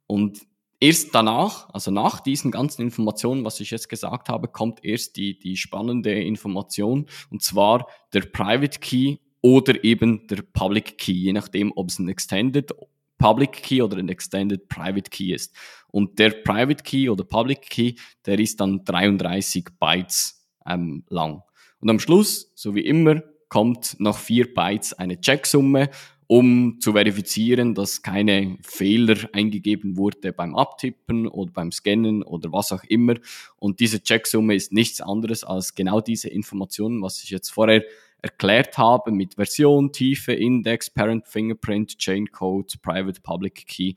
[0.07, 0.41] und
[0.83, 5.39] erst danach, also nach diesen ganzen Informationen, was ich jetzt gesagt habe, kommt erst die,
[5.39, 11.71] die spannende Information und zwar der Private Key oder eben der Public Key, je nachdem,
[11.77, 12.71] ob es ein Extended
[13.17, 15.55] Public Key oder ein Extended Private Key ist.
[15.87, 17.93] Und der Private Key oder Public Key,
[18.25, 21.43] der ist dann 33 Bytes ähm, lang.
[21.79, 25.89] Und am Schluss, so wie immer, kommt nach vier Bytes eine Checksumme
[26.33, 32.71] um zu verifizieren, dass keine Fehler eingegeben wurde beim Abtippen oder beim Scannen oder was
[32.71, 33.13] auch immer.
[33.57, 37.83] Und diese Checksumme ist nichts anderes als genau diese Informationen, was ich jetzt vorher
[38.23, 43.93] erklärt habe mit Version, Tiefe, Index, Parent Fingerprint, Chain Code, Private Public Key.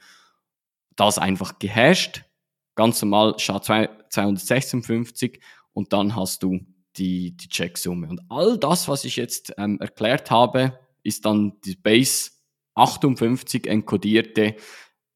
[0.94, 2.22] Das einfach gehasht,
[2.74, 5.40] ganz normal SHA-256
[5.72, 6.60] und dann hast du
[6.98, 8.10] die, die Checksumme.
[8.10, 12.30] Und all das, was ich jetzt ähm, erklärt habe, ist dann die Base
[12.74, 14.56] 58 enkodierte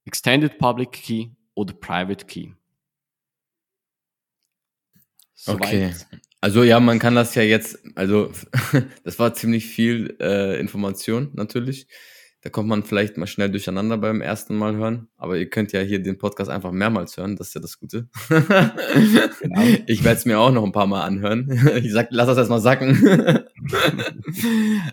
[0.05, 2.53] Extended Public Key oder Private Key.
[5.35, 5.61] Soweit.
[5.61, 5.95] Okay.
[6.41, 8.33] Also ja, man kann das ja jetzt, also
[9.05, 11.87] das war ziemlich viel äh, Information natürlich.
[12.43, 15.09] Da kommt man vielleicht mal schnell durcheinander beim ersten Mal hören.
[15.19, 17.37] Aber ihr könnt ja hier den Podcast einfach mehrmals hören.
[17.37, 18.09] Das ist ja das Gute.
[18.29, 19.61] genau.
[19.87, 21.51] Ich werde es mir auch noch ein paar Mal anhören.
[21.83, 22.97] Ich sag, lass das erstmal sacken.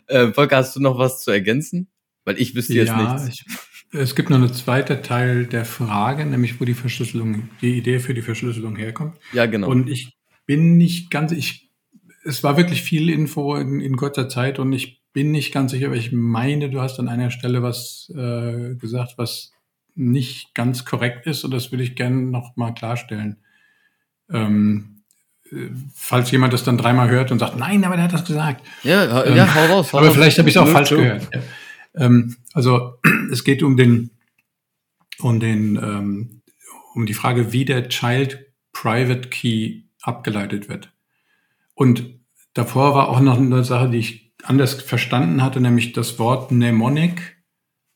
[0.08, 1.88] äh, Volker, hast du noch was zu ergänzen?
[2.26, 3.30] Weil ich wüsste jetzt ja, nichts.
[3.30, 3.46] Ich,
[3.94, 8.14] es gibt noch einen zweiten Teil der Frage, nämlich wo die Verschlüsselung, die Idee für
[8.14, 9.18] die Verschlüsselung herkommt.
[9.32, 9.70] Ja, genau.
[9.70, 11.72] Und ich bin nicht ganz, ich,
[12.26, 15.88] es war wirklich viel Info in, in kurzer Zeit und ich bin nicht ganz sicher,
[15.88, 19.52] aber ich meine, du hast an einer Stelle was äh, gesagt, was
[19.96, 23.38] nicht ganz korrekt ist und das würde ich gerne noch mal klarstellen.
[24.32, 25.02] Ähm,
[25.52, 28.64] äh, falls jemand das dann dreimal hört und sagt, nein, aber der hat das gesagt.
[28.84, 29.92] Ja, ähm, ja hau raus.
[29.92, 30.16] Hau aber raus.
[30.16, 31.28] vielleicht habe ich es auch falsch gehört.
[31.34, 31.42] Ja.
[31.96, 33.00] Ähm, also
[33.32, 34.12] es geht um den,
[35.18, 36.42] um den, ähm,
[36.94, 40.94] um die Frage, wie der Child Private Key abgeleitet wird.
[41.74, 42.06] Und
[42.54, 47.38] davor war auch noch eine Sache, die ich anders verstanden hatte, nämlich das Wort Mnemonic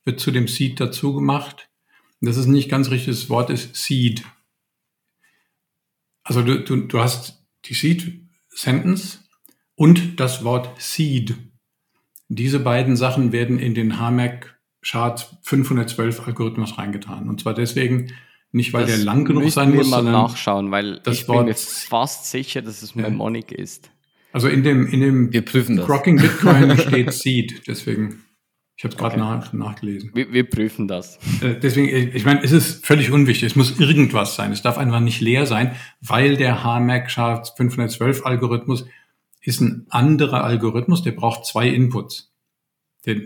[0.04, 1.70] wird zu dem Seed dazu gemacht.
[2.22, 4.24] Das ist nicht ganz richtig, das Wort ist Seed.
[6.24, 9.24] Also du, du, du hast die Seed Sentence
[9.76, 11.36] und das Wort Seed.
[12.28, 17.30] Diese beiden Sachen werden in den HMAC Chart 512 Algorithmus reingetan.
[17.30, 18.14] Und zwar deswegen,
[18.52, 21.48] nicht weil das der lang genug sein muss, sondern nachschauen, weil das ich Wort, bin
[21.48, 23.58] mir fast sicher, dass es Mnemonic ja.
[23.58, 23.92] ist.
[24.34, 25.86] Also in dem, in dem wir prüfen das.
[25.86, 28.24] Crocking Bitcoin steht Seed, deswegen.
[28.78, 29.24] Ich habe es gerade okay.
[29.24, 30.10] nach, nachgelesen.
[30.16, 31.20] Wir, wir, prüfen das.
[31.42, 33.52] Äh, deswegen, ich meine, es ist völlig unwichtig.
[33.52, 34.52] Es muss irgendwas sein.
[34.52, 38.86] Es darf einfach nicht leer sein, weil der HMAC SHA-512 Algorithmus
[39.42, 42.34] ist ein anderer Algorithmus, der braucht zwei Inputs.
[43.06, 43.18] Der,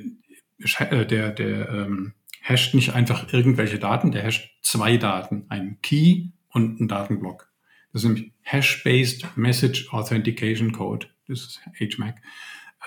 [0.90, 6.32] äh, der, der ähm, hasht nicht einfach irgendwelche Daten, der hasht zwei Daten, einen Key
[6.50, 7.50] und einen Datenblock.
[7.92, 11.08] Das ist nämlich Hash-Based Message Authentication Code.
[11.28, 12.22] Das ist HMAC.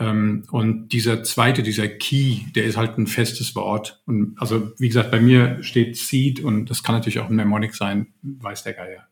[0.00, 4.00] Ähm, und dieser zweite, dieser Key, der ist halt ein festes Wort.
[4.06, 7.74] Und also, wie gesagt, bei mir steht Seed und das kann natürlich auch ein Mnemonic
[7.74, 9.09] sein, weiß der Geier.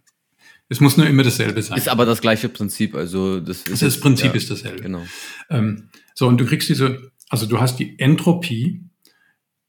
[0.68, 1.78] Es muss nur immer dasselbe sein.
[1.78, 3.82] Ist aber das gleiche Prinzip, also das ist.
[3.82, 4.82] Das Prinzip ja, ist dasselbe.
[4.82, 5.04] Genau.
[5.50, 8.82] Ähm, so, und du kriegst diese, also du hast die Entropie,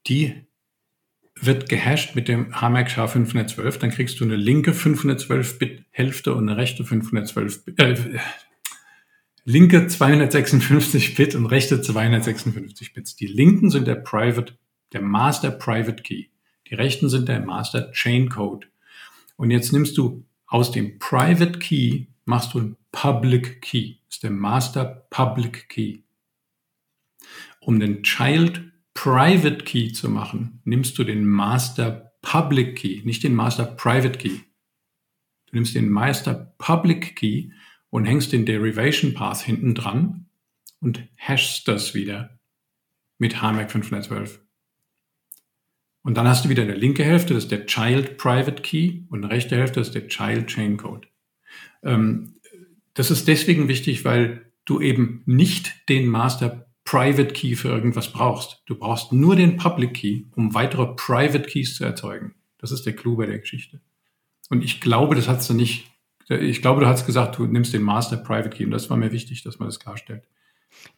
[0.07, 0.46] die
[1.41, 6.83] wird gehasht mit dem HMAC SHA-512, dann kriegst du eine linke 512-Bit-Hälfte und eine rechte
[6.83, 8.19] 512-Bit, äh,
[9.43, 13.15] linke 256 Bit und rechte 256 Bits.
[13.15, 14.57] Die linken sind der Private,
[14.93, 16.25] der Master Private Key.
[16.69, 18.67] Die rechten sind der Master Chain Code.
[19.37, 23.95] Und jetzt nimmst du aus dem Private Key, machst du ein Public Key.
[24.07, 25.99] Das ist der Master Public Key.
[27.59, 28.63] Um den Child
[28.97, 34.39] Private Key zu machen, nimmst du den Master Public Key, nicht den Master Private Key.
[35.45, 37.51] Du nimmst den Master Public Key
[37.91, 40.25] und hängst den Derivation Path hinten dran
[40.79, 42.39] und hashst das wieder
[43.19, 44.41] mit HMAC 512.
[46.01, 49.23] Und dann hast du wieder eine linke Hälfte, das ist der Child Private Key und
[49.23, 51.07] eine rechte Hälfte, das ist der Child Chain Code.
[51.83, 52.39] Ähm,
[52.95, 58.63] das ist deswegen wichtig, weil du eben nicht den Master Private Key für irgendwas brauchst.
[58.65, 62.33] Du brauchst nur den Public Key, um weitere Private Keys zu erzeugen.
[62.59, 63.81] Das ist der Clou bei der Geschichte.
[64.49, 65.91] Und ich glaube, das hast du nicht
[66.29, 69.11] Ich glaube, du hast gesagt, du nimmst den Master Private Key und das war mir
[69.11, 70.23] wichtig, dass man das klarstellt.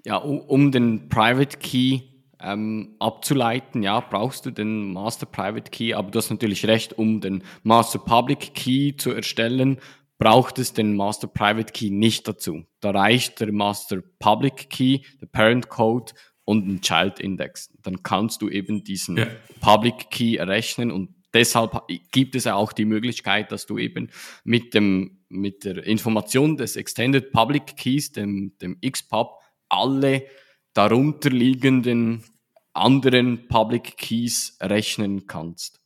[0.05, 2.01] Ja, um, den Private Key
[2.39, 7.19] ähm, abzuleiten, ja, brauchst du den Master Private Key, aber du hast natürlich recht, um
[7.19, 9.79] den Master Public Key zu erstellen,
[10.19, 12.65] braucht es den Master Private Key nicht dazu.
[12.81, 16.13] Da reicht der Master Public Key, der Parent Code
[16.45, 17.73] und ein Child Index.
[17.81, 19.27] Dann kannst du eben diesen ja.
[19.61, 24.11] Public Key errechnen und deshalb gibt es auch die Möglichkeit, dass du eben
[24.43, 29.39] mit dem, mit der Information des Extended Public Keys, dem, dem XPub,
[29.69, 30.25] alle
[30.73, 32.25] darunter liegenden
[32.73, 35.79] anderen Public Keys rechnen kannst.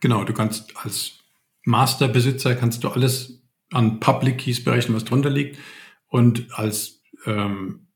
[0.00, 1.17] Genau, du kannst als
[1.68, 5.58] Masterbesitzer kannst du alles an Public Keys berechnen, was drunter liegt.
[6.06, 7.88] Und als ähm,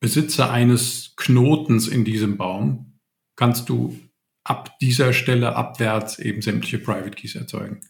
[0.00, 2.98] Besitzer eines Knotens in diesem Baum
[3.36, 4.00] kannst du
[4.44, 7.82] ab dieser Stelle abwärts eben sämtliche Private Keys erzeugen.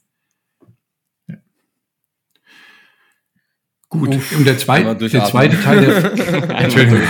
[3.90, 6.50] Gut, Uff, und der, zweit, der zweite Teil der.
[6.60, 7.00] Entschuldigung.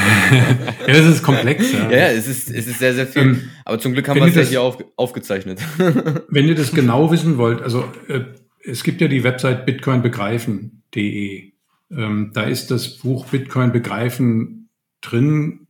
[0.87, 1.72] ja, das ist komplex.
[1.72, 3.22] Ja, ja es, ist, es ist sehr, sehr viel.
[3.22, 5.61] Ähm, Aber zum Glück haben wir es ja hier auf, aufgezeichnet.
[6.29, 8.20] wenn ihr das genau wissen wollt, also äh,
[8.64, 11.53] es gibt ja die Website bitcoinbegreifen.de.
[11.91, 14.68] Ähm, da ist das Buch Bitcoin begreifen
[15.01, 15.66] drin.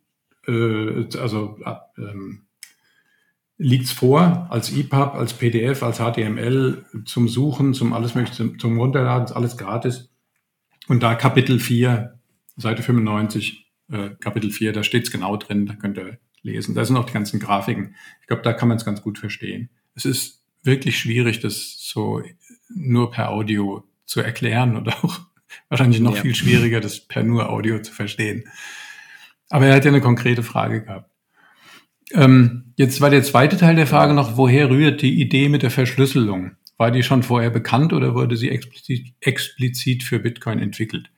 [0.46, 1.58] Äh, also
[1.96, 2.42] ähm,
[3.56, 8.78] liegt's vor als EPUB, als PDF, als HTML zum Suchen, zum alles mögliche, zum, zum
[8.78, 10.10] Runterladen, alles gratis.
[10.88, 12.18] Und da Kapitel 4,
[12.56, 16.74] Seite 95, äh, Kapitel 4, da steht's genau drin, da könnt ihr lesen.
[16.74, 17.94] Da sind auch die ganzen Grafiken.
[18.20, 19.70] Ich glaube, da kann man es ganz gut verstehen.
[19.94, 22.22] Es ist wirklich schwierig, das so
[22.68, 25.20] nur per Audio zu erklären und auch
[25.68, 26.22] wahrscheinlich noch ja.
[26.22, 28.44] viel schwieriger, das per nur Audio zu verstehen.
[29.50, 31.10] Aber er hat ja eine konkrete Frage gehabt.
[32.12, 35.70] Ähm, jetzt war der zweite Teil der Frage noch, woher rührt die Idee mit der
[35.70, 36.52] Verschlüsselung?
[36.78, 41.10] War die schon vorher bekannt oder wurde sie explizit, explizit für Bitcoin entwickelt?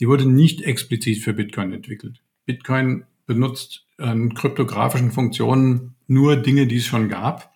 [0.00, 2.22] Die wurde nicht explizit für Bitcoin entwickelt.
[2.46, 7.54] Bitcoin benutzt an kryptografischen Funktionen nur Dinge, die es schon gab.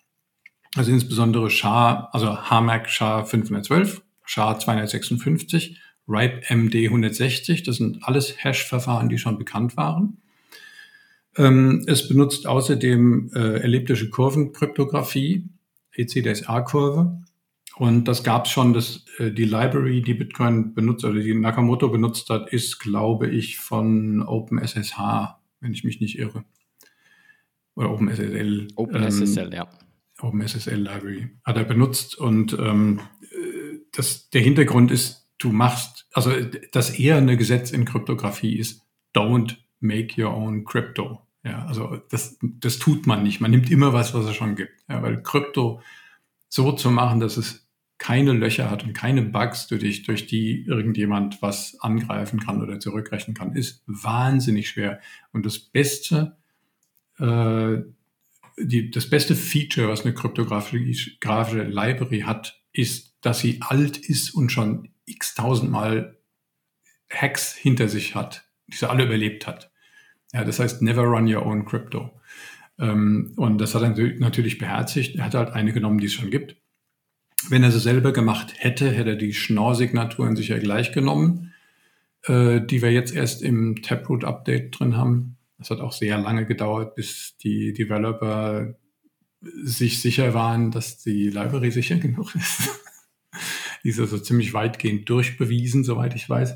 [0.75, 7.63] Also insbesondere SHA, also HMAC SHA 512, SHA 256, RIPE MD 160.
[7.63, 10.21] Das sind alles Hash-Verfahren, die schon bekannt waren.
[11.35, 15.49] Ähm, es benutzt außerdem äh, elliptische Kurvenkryptographie,
[15.93, 17.23] ECDSA-Kurve.
[17.77, 21.89] Und das gab es schon, dass äh, die Library, die Bitcoin benutzt oder die Nakamoto
[21.89, 24.97] benutzt hat, ist, glaube ich, von OpenSSH,
[25.59, 26.43] wenn ich mich nicht irre.
[27.75, 28.67] Oder OpenSSL.
[28.75, 29.67] OpenSSL, ähm, ja.
[30.19, 32.17] OpenSSL Library hat er benutzt.
[32.17, 33.01] Und ähm,
[33.91, 36.31] das, der Hintergrund ist, du machst, also
[36.71, 41.21] das eher eine Gesetz in Kryptographie ist, don't make your own crypto.
[41.43, 43.39] Ja, also das, das tut man nicht.
[43.39, 44.73] Man nimmt immer was, was es schon gibt.
[44.89, 45.81] Ja, weil Krypto
[46.49, 47.66] so zu machen, dass es
[47.97, 53.35] keine Löcher hat und keine Bugs, durch, durch die irgendjemand was angreifen kann oder zurückrechnen
[53.35, 54.99] kann, ist wahnsinnig schwer.
[55.31, 56.37] Und das beste,
[57.17, 57.77] äh,
[58.59, 64.51] die, das beste Feature, was eine kryptografische Library hat, ist, dass sie alt ist und
[64.51, 66.17] schon x tausendmal
[67.09, 69.71] Hacks hinter sich hat, die sie alle überlebt hat.
[70.33, 72.19] Ja, das heißt, never run your own crypto.
[72.77, 73.89] Ähm, und das hat er
[74.19, 75.15] natürlich beherzigt.
[75.15, 76.57] Er hat halt eine genommen, die es schon gibt
[77.49, 81.53] wenn er sie selber gemacht hätte, hätte er die Schnorr-Signaturen sicher gleich genommen,
[82.23, 85.37] äh, die wir jetzt erst im Taproot-Update drin haben.
[85.57, 88.75] Das hat auch sehr lange gedauert, bis die Developer
[89.41, 92.69] sich sicher waren, dass die Library sicher genug ist.
[93.83, 96.55] die ist also ziemlich weitgehend durchbewiesen, soweit ich weiß.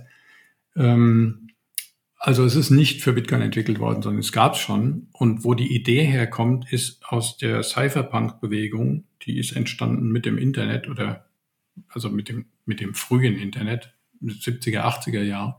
[0.75, 1.50] Ähm,
[2.23, 5.07] also es ist nicht für Bitcoin entwickelt worden, sondern es gab es schon.
[5.11, 10.87] Und wo die Idee herkommt, ist aus der Cypherpunk-Bewegung, die ist entstanden mit dem Internet
[10.87, 11.25] oder
[11.89, 15.57] also mit dem, mit dem frühen Internet, 70er, 80er Jahre,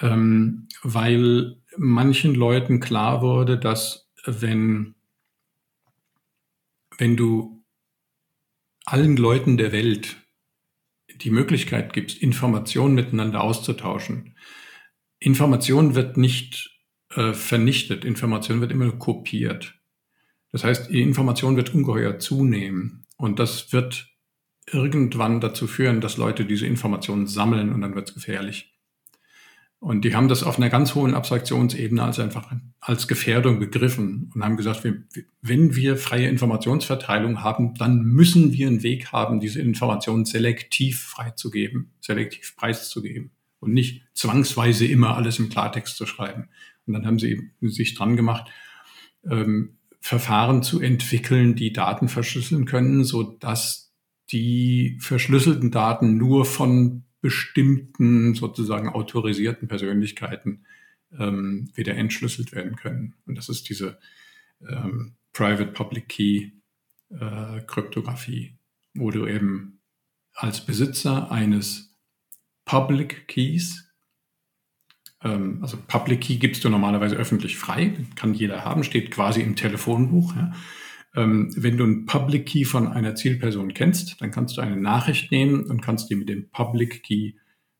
[0.00, 4.94] ähm, weil manchen Leuten klar wurde, dass wenn,
[6.98, 7.64] wenn du
[8.84, 10.18] allen Leuten der Welt
[11.16, 14.36] die Möglichkeit gibst, Informationen miteinander auszutauschen,
[15.18, 16.74] Information wird nicht
[17.14, 19.74] äh, vernichtet, Information wird immer kopiert.
[20.52, 24.08] Das heißt, die Information wird ungeheuer zunehmen und das wird
[24.70, 28.72] irgendwann dazu führen, dass Leute diese Informationen sammeln und dann wird es gefährlich.
[29.78, 32.50] Und die haben das auf einer ganz hohen Abstraktionsebene als einfach
[32.80, 34.82] als Gefährdung begriffen und haben gesagt,
[35.42, 41.92] wenn wir freie Informationsverteilung haben, dann müssen wir einen Weg haben, diese Informationen selektiv freizugeben,
[42.00, 43.32] selektiv preiszugeben
[43.64, 46.48] und nicht zwangsweise immer alles im Klartext zu schreiben.
[46.86, 48.50] Und dann haben sie sich dran gemacht,
[49.28, 53.94] ähm, Verfahren zu entwickeln, die Daten verschlüsseln können, so dass
[54.30, 60.66] die verschlüsselten Daten nur von bestimmten sozusagen autorisierten Persönlichkeiten
[61.18, 63.14] ähm, wieder entschlüsselt werden können.
[63.26, 63.98] Und das ist diese
[64.68, 66.50] ähm, Private Public Key
[67.08, 68.58] äh, Kryptographie,
[68.92, 69.80] wo du eben
[70.34, 71.93] als Besitzer eines
[72.64, 73.84] Public Keys,
[75.22, 79.56] ähm, also Public Key gibst du normalerweise öffentlich frei, kann jeder haben, steht quasi im
[79.56, 80.34] Telefonbuch.
[80.36, 80.52] Ja.
[81.16, 85.30] Ähm, wenn du einen Public Key von einer Zielperson kennst, dann kannst du eine Nachricht
[85.30, 87.32] nehmen und kannst die mit dem Public Key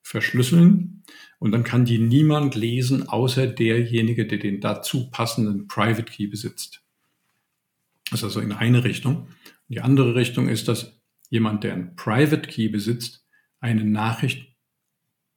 [0.03, 1.03] verschlüsseln
[1.39, 6.82] und dann kann die niemand lesen, außer derjenige, der den dazu passenden Private Key besitzt.
[8.11, 9.28] Das ist also in eine Richtung.
[9.68, 13.26] Die andere Richtung ist, dass jemand, der einen Private Key besitzt,
[13.61, 14.54] eine Nachricht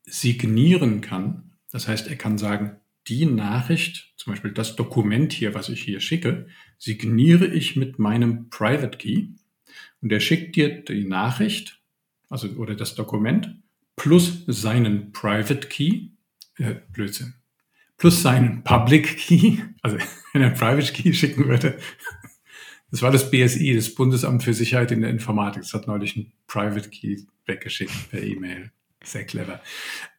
[0.08, 1.52] signieren kann.
[1.72, 2.78] Das heißt, er kann sagen,
[3.08, 6.48] die Nachricht, zum Beispiel das Dokument hier, was ich hier schicke,
[6.78, 9.28] signiere ich mit meinem Private Key
[10.02, 11.82] und er schickt dir die Nachricht,
[12.30, 13.62] also oder das Dokument
[13.96, 16.10] plus seinen Private Key,
[16.58, 17.34] äh, Blödsinn,
[17.98, 19.98] plus seinen Public Key, also
[20.34, 21.78] wenn er Private Key schicken würde,
[22.90, 25.64] das war das BSI, das Bundesamt für Sicherheit in der Informatik.
[25.64, 28.72] Das hat neulich einen Private Key weggeschickt per E-Mail.
[29.08, 29.62] Sehr clever.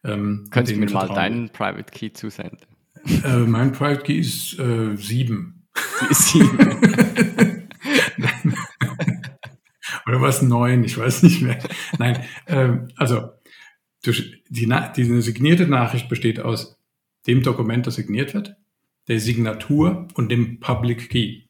[0.03, 2.57] Ähm, Könntest du mir mal deinen Private Key zusenden?
[3.23, 5.67] Äh, mein Private Key ist äh, sieben.
[6.09, 6.57] sieben.
[10.07, 10.83] Oder was neun?
[10.83, 11.59] Ich weiß nicht mehr.
[11.99, 13.29] Nein, ähm, also
[14.07, 16.79] die, die signierte Nachricht besteht aus
[17.27, 18.55] dem Dokument, das signiert wird,
[19.07, 21.43] der Signatur und dem Public Key.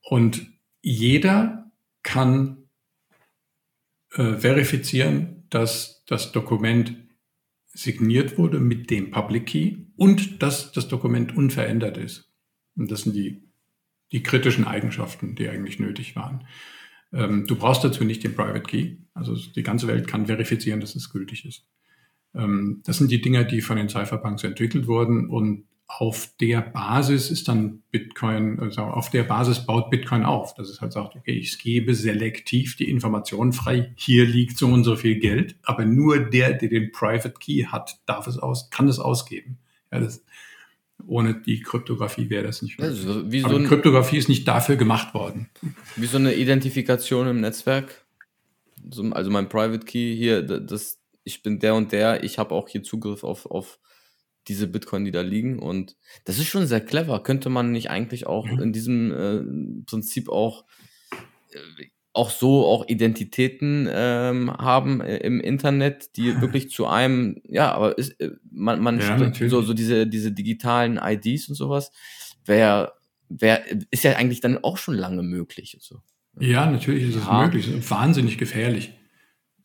[0.00, 0.46] Und
[0.80, 1.70] jeder
[2.02, 2.64] kann
[4.14, 6.96] äh, verifizieren, dass das Dokument
[7.72, 12.32] signiert wurde mit dem Public Key und dass das Dokument unverändert ist.
[12.76, 13.42] Und das sind die,
[14.12, 16.46] die kritischen Eigenschaften, die eigentlich nötig waren.
[17.12, 18.96] Ähm, du brauchst dazu nicht den Private Key.
[19.14, 21.66] Also die ganze Welt kann verifizieren, dass es gültig ist.
[22.34, 25.64] Ähm, das sind die Dinge, die von den Cypherpunks entwickelt wurden und
[25.98, 30.80] auf der Basis ist dann Bitcoin, also auf der Basis baut Bitcoin auf, dass es
[30.80, 35.16] halt sagt, okay, ich gebe selektiv die Informationen frei, hier liegt so und so viel
[35.18, 39.58] Geld, aber nur der, der den Private Key hat, darf es aus, kann es ausgeben.
[39.90, 40.24] Ja, das,
[41.06, 43.06] ohne die Kryptographie wäre das nicht möglich.
[43.06, 45.48] Also so Aber Kryptographie ist nicht dafür gemacht worden.
[45.96, 48.04] Wie so eine Identifikation im Netzwerk.
[49.10, 52.84] also mein Private Key hier, das, ich bin der und der, ich habe auch hier
[52.84, 53.80] Zugriff auf, auf
[54.48, 55.58] diese Bitcoin, die da liegen.
[55.58, 57.22] Und das ist schon sehr clever.
[57.22, 58.62] Könnte man nicht eigentlich auch mhm.
[58.62, 60.64] in diesem äh, Prinzip auch
[61.52, 67.72] äh, auch so auch Identitäten ähm, haben äh, im Internet, die wirklich zu einem, ja,
[67.72, 71.92] aber ist, äh, man, man ja, so, so diese, diese digitalen IDs und sowas,
[72.44, 72.94] wäre,
[73.28, 75.74] wär, ist ja eigentlich dann auch schon lange möglich.
[75.74, 76.02] Und so.
[76.40, 77.44] Ja, natürlich ist es ja.
[77.44, 77.72] möglich.
[77.72, 78.92] ist wahnsinnig gefährlich.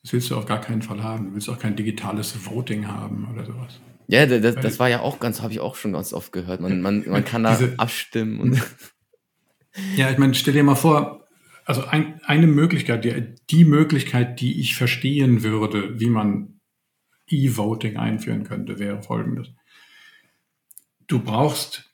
[0.04, 1.26] Das willst du auf gar keinen Fall haben.
[1.26, 3.80] Du willst auch kein digitales Voting haben oder sowas.
[4.08, 6.62] Ja, das, das war ja auch ganz, habe ich auch schon ganz oft gehört.
[6.62, 8.40] Man, man, man kann da abstimmen.
[8.40, 8.62] Und
[9.96, 11.26] ja, ich meine, stell dir mal vor,
[11.66, 16.60] also ein, eine Möglichkeit, die, die Möglichkeit, die ich verstehen würde, wie man
[17.28, 19.50] E-Voting einführen könnte, wäre folgendes.
[21.08, 21.92] Du brauchst,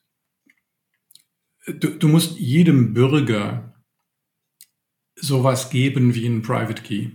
[1.66, 3.74] du, du musst jedem Bürger
[5.16, 7.12] sowas geben wie ein Private Key,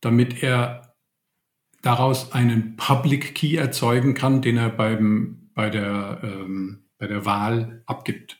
[0.00, 0.85] damit er
[1.86, 7.82] daraus einen Public Key erzeugen kann, den er beim, bei, der, ähm, bei der Wahl
[7.86, 8.38] abgibt.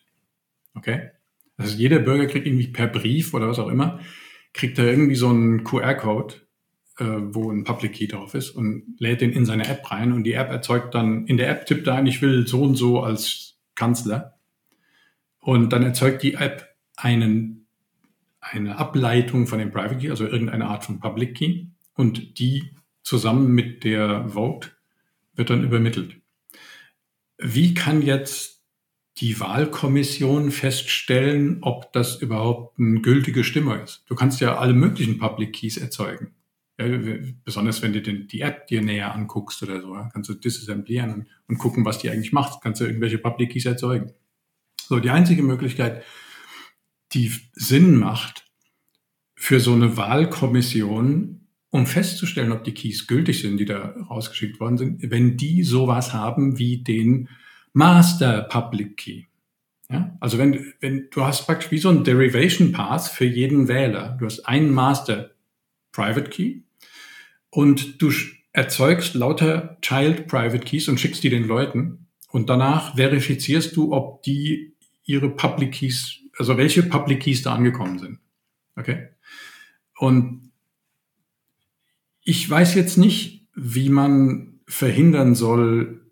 [0.75, 1.11] Okay?
[1.57, 4.01] Also jeder Bürger kriegt irgendwie per Brief oder was auch immer,
[4.53, 6.35] kriegt er irgendwie so einen QR-Code,
[6.99, 10.25] äh, wo ein Public Key drauf ist und lädt den in seine App rein und
[10.25, 13.01] die App erzeugt dann, in der App tippt er ein, ich will so und so
[13.01, 14.39] als Kanzler
[15.39, 17.69] und dann erzeugt die App einen,
[18.41, 22.77] eine Ableitung von dem Private Key, also irgendeine Art von Public Key und die
[23.07, 24.71] zusammen mit der Vote
[25.37, 26.17] wird dann übermittelt.
[27.39, 28.65] Wie kann jetzt
[29.19, 34.05] die Wahlkommission feststellen, ob das überhaupt eine gültige Stimme ist.
[34.09, 36.35] Du kannst ja alle möglichen Public Keys erzeugen.
[36.79, 36.87] Ja,
[37.45, 41.27] besonders wenn du den, die App dir näher anguckst oder so, kannst du disassemblieren und,
[41.49, 42.61] und gucken, was die eigentlich macht.
[42.61, 44.13] Kannst du irgendwelche Public Keys erzeugen.
[44.77, 46.05] So, die einzige Möglichkeit,
[47.13, 48.51] die Sinn macht
[49.35, 51.46] für so eine Wahlkommission,
[51.77, 56.13] um festzustellen, ob die Keys gültig sind, die da rausgeschickt worden sind, wenn die sowas
[56.13, 57.29] haben wie den
[57.73, 59.25] Master Public Key.
[59.91, 60.17] Ja?
[60.21, 64.17] Also wenn, wenn du hast praktisch wie so ein Derivation Path für jeden Wähler.
[64.19, 65.31] Du hast einen Master
[65.93, 66.61] Private Key
[67.51, 68.11] und du
[68.53, 74.23] erzeugst lauter Child Private Keys und schickst die den Leuten und danach verifizierst du, ob
[74.23, 74.75] die
[75.05, 78.19] ihre Public Keys, also welche Public Keys da angekommen sind.
[78.77, 79.09] Okay?
[79.99, 80.46] Und
[82.27, 86.03] ich weiß jetzt nicht, wie man verhindern soll,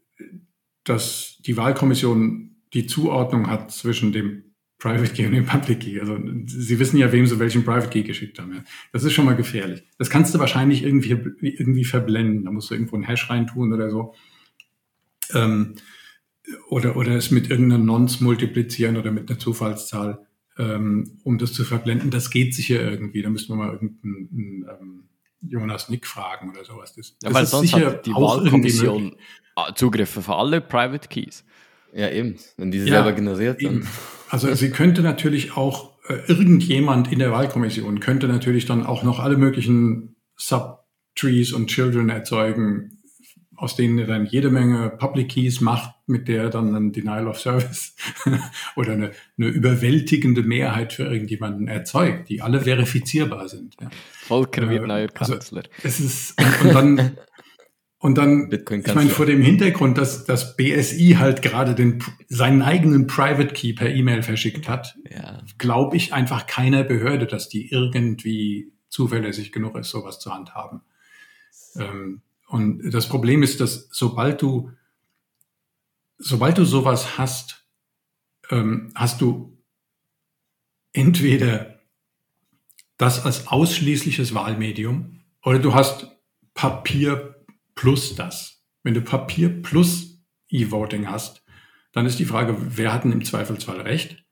[0.85, 4.45] dass die Wahlkommission die Zuordnung hat zwischen dem
[4.78, 5.99] Private Key und dem Public Key.
[5.99, 6.16] Also
[6.47, 8.65] Sie wissen ja, wem Sie welchen Private Key geschickt haben.
[8.93, 9.82] Das ist schon mal gefährlich.
[9.99, 11.11] Das kannst du wahrscheinlich irgendwie,
[11.41, 12.45] irgendwie verblenden.
[12.45, 14.15] Da musst du irgendwo einen Hash reintun oder so.
[15.32, 15.74] Ähm,
[16.69, 20.27] oder, oder es mit irgendeiner Nonce multiplizieren oder mit einer Zufallszahl,
[20.59, 22.11] ähm, um das zu verblenden.
[22.11, 23.23] Das geht sicher irgendwie.
[23.23, 25.05] Da müssen wir mal irgendeinen ähm,
[25.49, 26.95] Jonas Nick fragen oder sowas.
[26.95, 29.16] Das, ja, weil sonst hat die Wahlkommission
[29.75, 31.45] Zugriff auf alle Private Keys.
[31.93, 32.37] Ja, eben.
[32.57, 33.87] Wenn diese ja, selber generiert sind.
[34.29, 39.21] Also sie könnte natürlich auch, äh, irgendjemand in der Wahlkommission könnte natürlich dann auch noch
[39.21, 42.94] alle möglichen Subtrees und Children erzeugen,
[43.56, 47.26] aus denen er dann jede Menge Public Keys macht, mit der er dann ein Denial
[47.26, 47.94] of Service
[48.76, 53.76] oder eine, eine, überwältigende Mehrheit für irgendjemanden erzeugt, die alle verifizierbar sind.
[53.81, 53.90] Ja.
[54.12, 55.62] Volker wird äh, neuer also Kanzler.
[55.62, 57.18] Also es ist, und, und dann,
[57.98, 63.06] und dann, ich meine, vor dem Hintergrund, dass das BSI halt gerade den, seinen eigenen
[63.06, 65.43] Private Key per E-Mail verschickt hat, ja.
[65.56, 70.82] glaube ich einfach keiner Behörde, dass die irgendwie zuverlässig genug ist, sowas zu handhaben.
[71.76, 74.71] Ähm, und das Problem ist, dass sobald du,
[76.19, 77.66] sobald du sowas hast,
[78.51, 79.59] ähm, hast du
[80.93, 81.81] entweder
[82.97, 86.09] das als ausschließliches Wahlmedium oder du hast
[86.55, 87.45] Papier
[87.75, 88.65] plus das.
[88.83, 91.45] Wenn du Papier plus E-Voting hast,
[91.93, 94.25] dann ist die Frage, wer hat denn im Zweifelsfall recht?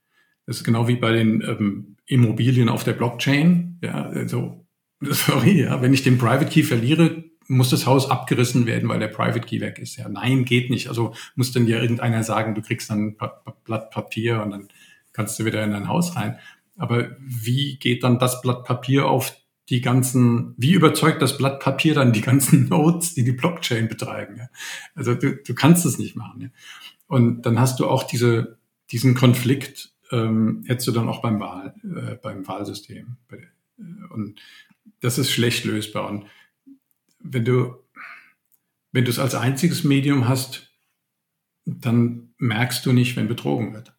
[0.47, 3.79] Das ist genau wie bei den ähm, Immobilien auf der Blockchain.
[3.83, 4.67] Ja, also,
[5.01, 9.09] sorry, ja, wenn ich den Private Key verliere, muss das Haus abgerissen werden, weil der
[9.09, 9.97] Private Key weg ist.
[9.97, 10.89] Ja, nein, geht nicht.
[10.89, 13.17] Also muss dann ja irgendeiner sagen, du kriegst dann ein
[13.65, 14.69] Blatt Papier und dann
[15.13, 16.39] kannst du wieder in dein Haus rein.
[16.77, 19.37] Aber wie geht dann das Blatt Papier auf
[19.69, 24.37] die ganzen, wie überzeugt das Blatt Papier dann die ganzen Nodes, die die Blockchain betreiben?
[24.39, 24.49] Ja?
[24.95, 26.41] Also du, du kannst es nicht machen.
[26.41, 26.49] Ja?
[27.07, 28.59] Und dann hast du auch diese,
[28.91, 33.17] diesen Konflikt, ähm, hättest du dann auch beim Wahl, äh, beim Wahlsystem.
[34.11, 34.41] Und
[35.01, 36.09] das ist schlecht lösbar.
[36.09, 36.27] Und
[37.23, 37.75] wenn du,
[38.93, 40.71] wenn du es als einziges Medium hast,
[41.65, 43.95] dann merkst du nicht, wenn betrogen wird.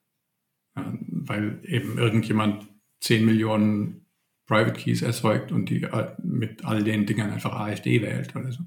[0.75, 2.67] Weil eben irgendjemand
[3.01, 4.05] 10 Millionen
[4.45, 8.63] Private Keys erzeugt und die äh, mit all den Dingern einfach AfD wählt oder so.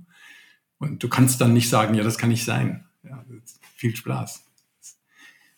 [0.78, 2.86] Und du kannst dann nicht sagen, ja, das kann nicht sein.
[3.02, 3.24] Ja,
[3.74, 4.44] viel Spaß.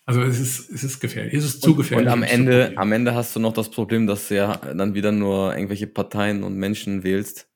[0.04, 2.06] Also es ist, es ist gefährlich, es ist zu gefährlich.
[2.06, 5.12] Und am Ende, am Ende hast du noch das Problem, dass du ja dann wieder
[5.12, 7.50] nur irgendwelche Parteien und Menschen wählst,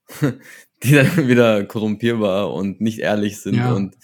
[0.83, 3.73] die dann wieder korrumpierbar und nicht ehrlich sind ja.
[3.73, 3.97] und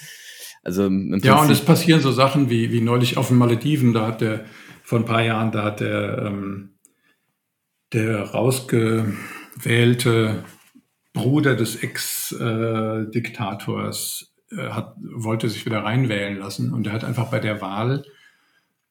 [0.65, 4.21] also ja, und es passieren so Sachen wie, wie neulich auf den Malediven, da hat
[4.21, 4.45] der,
[4.83, 6.75] vor ein paar Jahren, da hat der, ähm,
[7.95, 10.45] der rausgewählte
[11.15, 17.41] Bruder des Ex-Diktators äh, hat, wollte sich wieder reinwählen lassen und er hat einfach bei
[17.41, 18.05] der Wahl,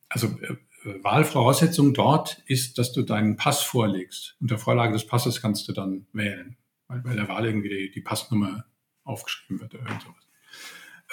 [0.10, 0.56] also äh,
[1.04, 4.36] Wahlvoraussetzung dort ist, dass du deinen Pass vorlegst.
[4.40, 6.58] Unter Vorlage des Passes kannst du dann wählen
[6.88, 8.66] weil bei der Wahl irgendwie die, die Passnummer
[9.04, 10.28] aufgeschrieben wird oder irgend sowas.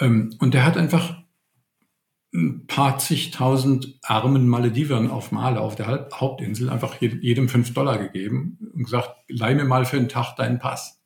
[0.00, 1.22] Ähm, und der hat einfach
[2.34, 8.58] ein paar zigtausend armen Maledivern auf Male, auf der Hauptinsel, einfach jedem fünf Dollar gegeben
[8.74, 11.00] und gesagt, leih mir mal für einen Tag deinen Pass.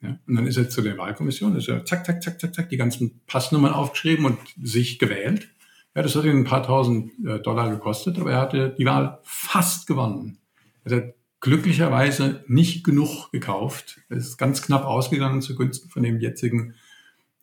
[0.00, 2.68] Ja, und dann ist er zu der Wahlkommission, ist er zack, zack, zack, zack, zack,
[2.70, 5.50] die ganzen Passnummern aufgeschrieben und sich gewählt.
[5.94, 9.20] Ja, das hat ihn ein paar tausend äh, Dollar gekostet, aber er hatte die Wahl
[9.22, 10.38] fast gewonnen.
[10.84, 11.14] Er hat
[11.44, 14.00] glücklicherweise nicht genug gekauft.
[14.08, 16.74] Es ist ganz knapp ausgegangen zugunsten von dem jetzigen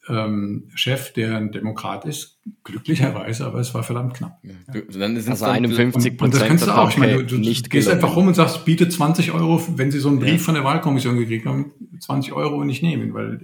[0.10, 2.40] ähm, Chef, der ein Demokrat ist.
[2.64, 4.40] Glücklicherweise, aber es war verdammt knapp.
[4.42, 4.82] Ja.
[4.98, 6.20] Dann also 51 Prozent.
[6.20, 6.90] Und, und das kannst du auch.
[6.90, 8.04] Ich meine, du, du nicht gehst gelungen.
[8.04, 10.38] einfach rum und sagst, biete 20 Euro, wenn sie so einen Brief ja.
[10.40, 13.40] von der Wahlkommission gekriegt haben, 20 Euro nicht nehmen, weil äh,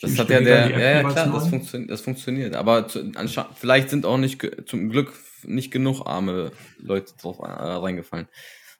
[0.00, 2.56] das hat ja der, ja, ja klar, das, funktio das, funktioniert.
[2.56, 3.12] Aber zu,
[3.54, 5.12] vielleicht sind auch nicht zum Glück
[5.44, 8.26] nicht genug arme Leute drauf äh, reingefallen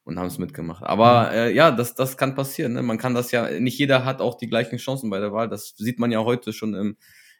[0.05, 0.83] und haben es mitgemacht.
[0.83, 2.73] Aber äh, ja, das, das kann passieren.
[2.73, 2.83] Ne?
[2.83, 5.49] Man kann das ja, nicht jeder hat auch die gleichen Chancen bei der Wahl.
[5.49, 6.97] Das sieht man ja heute schon im,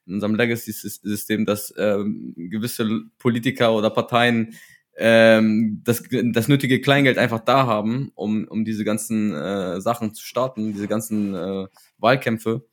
[0.07, 4.55] in unserem Legacy-System, dass ähm, gewisse Politiker oder Parteien
[4.97, 10.25] ähm, das, das nötige Kleingeld einfach da haben, um, um diese ganzen äh, Sachen zu
[10.25, 11.67] starten, diese ganzen äh,
[11.99, 12.67] Wahlkämpfe.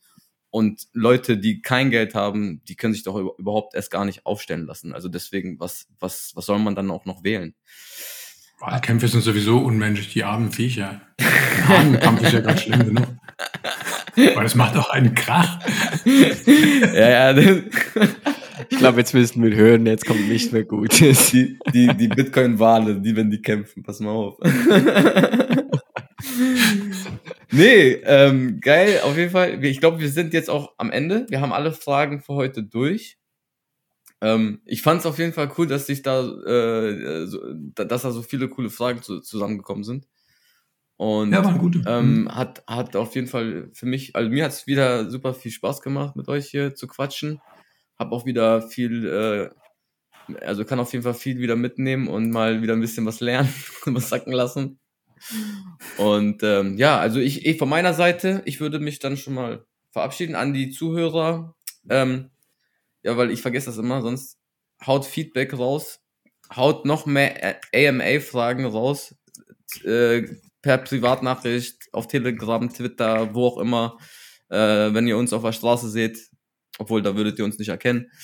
[0.51, 4.65] Und Leute, die kein Geld haben, die können sich doch überhaupt erst gar nicht aufstellen
[4.65, 4.93] lassen.
[4.93, 7.53] Also deswegen, was, was, was soll man dann auch noch wählen?
[8.59, 11.01] Wahlkämpfe sind sowieso unmenschlich, die armen Viecher.
[11.67, 13.07] Hahnenkampf ist ja ganz schlimm genug.
[14.15, 15.59] Weil es macht auch einen Krach.
[16.93, 17.61] ja, ja.
[18.69, 20.99] Ich glaube, jetzt müssen wir hören, jetzt kommt nicht mehr gut.
[20.99, 24.37] Die, die, die Bitcoin-Wale, die, wenn die kämpfen, pass mal auf.
[27.51, 29.63] nee, ähm, geil, auf jeden Fall.
[29.63, 31.25] Ich glaube, wir sind jetzt auch am Ende.
[31.29, 33.18] Wir haben alle Fragen für heute durch.
[34.21, 37.39] Ähm, ich fand es auf jeden Fall cool, dass sich da, äh, so,
[37.75, 40.07] dass da so viele coole Fragen zu, zusammengekommen sind.
[40.97, 41.81] Und Ja, waren gute.
[41.87, 42.29] ähm, Mhm.
[42.35, 45.81] hat, hat auf jeden Fall für mich, also mir hat es wieder super viel Spaß
[45.81, 47.39] gemacht, mit euch hier zu quatschen.
[47.97, 49.49] Hab auch wieder viel, äh,
[50.45, 53.53] also kann auf jeden Fall viel wieder mitnehmen und mal wieder ein bisschen was lernen
[53.85, 54.79] und was sacken lassen.
[55.97, 59.65] Und ähm, ja, also ich, ich von meiner Seite, ich würde mich dann schon mal
[59.91, 61.55] verabschieden an die Zuhörer.
[61.89, 62.29] Ähm,
[63.09, 64.37] ja, weil ich vergesse das immer, sonst
[64.85, 65.99] haut Feedback raus,
[66.55, 69.15] haut noch mehr AMA-Fragen raus,
[69.83, 70.27] äh,
[70.61, 73.97] per Privatnachricht, auf Telegram, Twitter, wo auch immer,
[74.49, 76.29] äh, wenn ihr uns auf der Straße seht,
[76.77, 78.11] obwohl da würdet ihr uns nicht erkennen.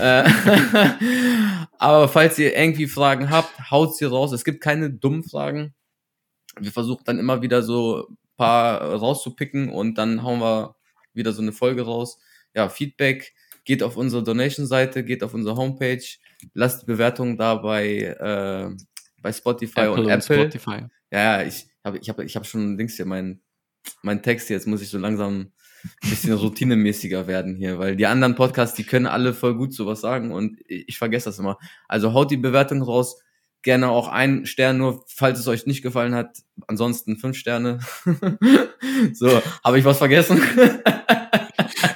[0.00, 0.24] Äh,
[1.78, 4.32] Aber falls ihr irgendwie Fragen habt, haut sie raus.
[4.32, 5.76] Es gibt keine dummen Fragen.
[6.58, 10.74] Wir versuchen dann immer wieder so ein paar rauszupicken und dann hauen wir
[11.12, 12.18] wieder so eine Folge raus.
[12.52, 13.35] Ja, Feedback,
[13.66, 16.02] geht auf unsere Donation-Seite, geht auf unsere Homepage,
[16.54, 18.70] lasst Bewertungen da bei, äh,
[19.20, 20.22] bei Spotify und Apple.
[20.22, 20.86] Spotify.
[21.10, 23.40] Ja, ja, ich habe ich hab, ich hab schon links hier mein,
[24.02, 25.52] mein Text, jetzt muss ich so langsam
[26.02, 30.00] ein bisschen routinemäßiger werden hier, weil die anderen Podcasts, die können alle voll gut sowas
[30.00, 31.58] sagen und ich, ich vergesse das immer.
[31.88, 33.20] Also haut die Bewertung raus,
[33.62, 36.38] gerne auch ein Stern nur, falls es euch nicht gefallen hat.
[36.68, 37.80] Ansonsten fünf Sterne.
[39.12, 40.40] so, habe ich was vergessen?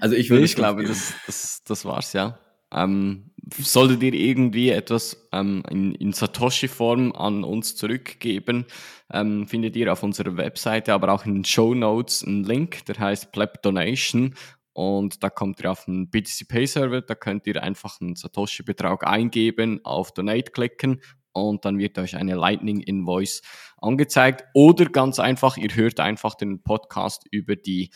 [0.00, 2.38] also ich würde ich glaube, das, das, das war's, ja.
[2.72, 8.66] Ähm, solltet ihr irgendwie etwas ähm, in, in Satoshi-Form an uns zurückgeben,
[9.12, 12.98] ähm, findet ihr auf unserer Webseite, aber auch in den Show Notes einen Link, der
[12.98, 14.34] heißt Pleb Donation.
[14.72, 19.04] Und da kommt ihr auf den BTC Pay Server, da könnt ihr einfach einen Satoshi-Betrag
[19.04, 21.00] eingeben, auf Donate klicken
[21.32, 23.42] und dann wird euch eine Lightning Invoice
[23.78, 24.44] angezeigt.
[24.54, 27.90] Oder ganz einfach, ihr hört einfach den Podcast über die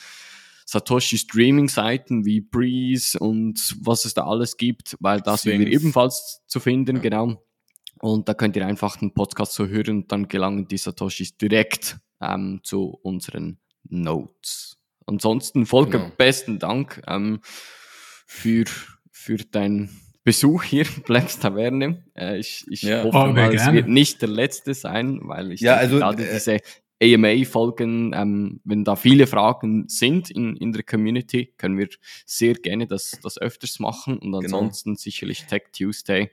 [0.66, 5.66] Satoshi Streaming Seiten wie Breeze und was es da alles gibt, weil das sind wir
[5.68, 7.02] ebenfalls zu finden, Ja.
[7.02, 7.42] genau.
[8.00, 11.98] Und da könnt ihr einfach den Podcast so hören und dann gelangen die Satoshis direkt
[12.20, 13.58] ähm, zu unseren
[13.88, 14.78] Notes.
[15.06, 16.12] Ansonsten, Volker, Genau.
[16.16, 17.40] besten Dank ähm,
[18.26, 18.64] für,
[19.10, 19.90] für deinen
[20.24, 22.04] Besuch hier, Plebs Taverne.
[22.14, 23.04] Äh, ich ich Ja.
[23.04, 26.32] hoffe Oh, mal, es wird nicht der letzte sein, weil ich Ja, also, gerade äh,
[26.34, 26.58] diese
[27.02, 31.88] AMA-Folgen, ähm, wenn da viele Fragen sind in, in der Community, können wir
[32.26, 34.40] sehr gerne das, das öfters machen und Genau.
[34.42, 36.30] ansonsten sicherlich Tech Tuesday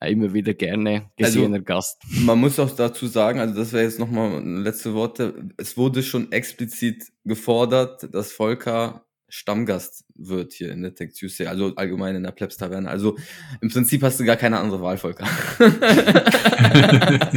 [0.00, 2.02] äh, immer wieder gerne Also- gesehener Gast.
[2.10, 5.48] Man muss auch dazu sagen, also das wäre jetzt nochmal letzte Worte.
[5.56, 9.03] Es wurde schon explizit gefordert, dass Volker
[9.34, 12.88] Stammgast wird hier in der Tech Tuesday, also allgemein in der Plebs Taverne.
[12.88, 13.16] Also
[13.60, 15.26] im Prinzip hast du gar keine andere Wahl, Volker.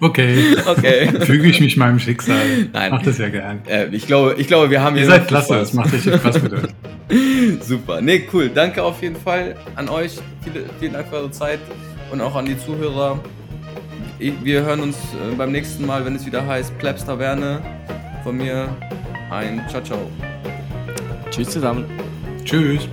[0.00, 1.20] okay, okay.
[1.20, 2.68] füge ich mich meinem Schicksal.
[2.72, 2.90] Nein.
[2.90, 3.64] Mach das ja gern.
[3.68, 5.60] Äh, ich glaube, ich glaube, wir haben Ihr hier seid noch klasse, Spaß.
[5.60, 6.70] das macht richtig Spaß mit euch.
[7.62, 8.00] Super.
[8.00, 8.50] Nee, cool.
[8.52, 10.18] Danke auf jeden Fall an euch.
[10.42, 11.60] Viele, vielen Dank für eure Zeit
[12.10, 13.22] und auch an die Zuhörer.
[14.18, 17.62] Wir hören uns äh, beim nächsten Mal, wenn es wieder heißt Plebs Taverne.
[18.24, 18.76] Von mir
[19.30, 20.10] ein Ciao, ciao.
[21.30, 21.84] Tschüss zusammen.
[22.44, 22.88] Tschüss.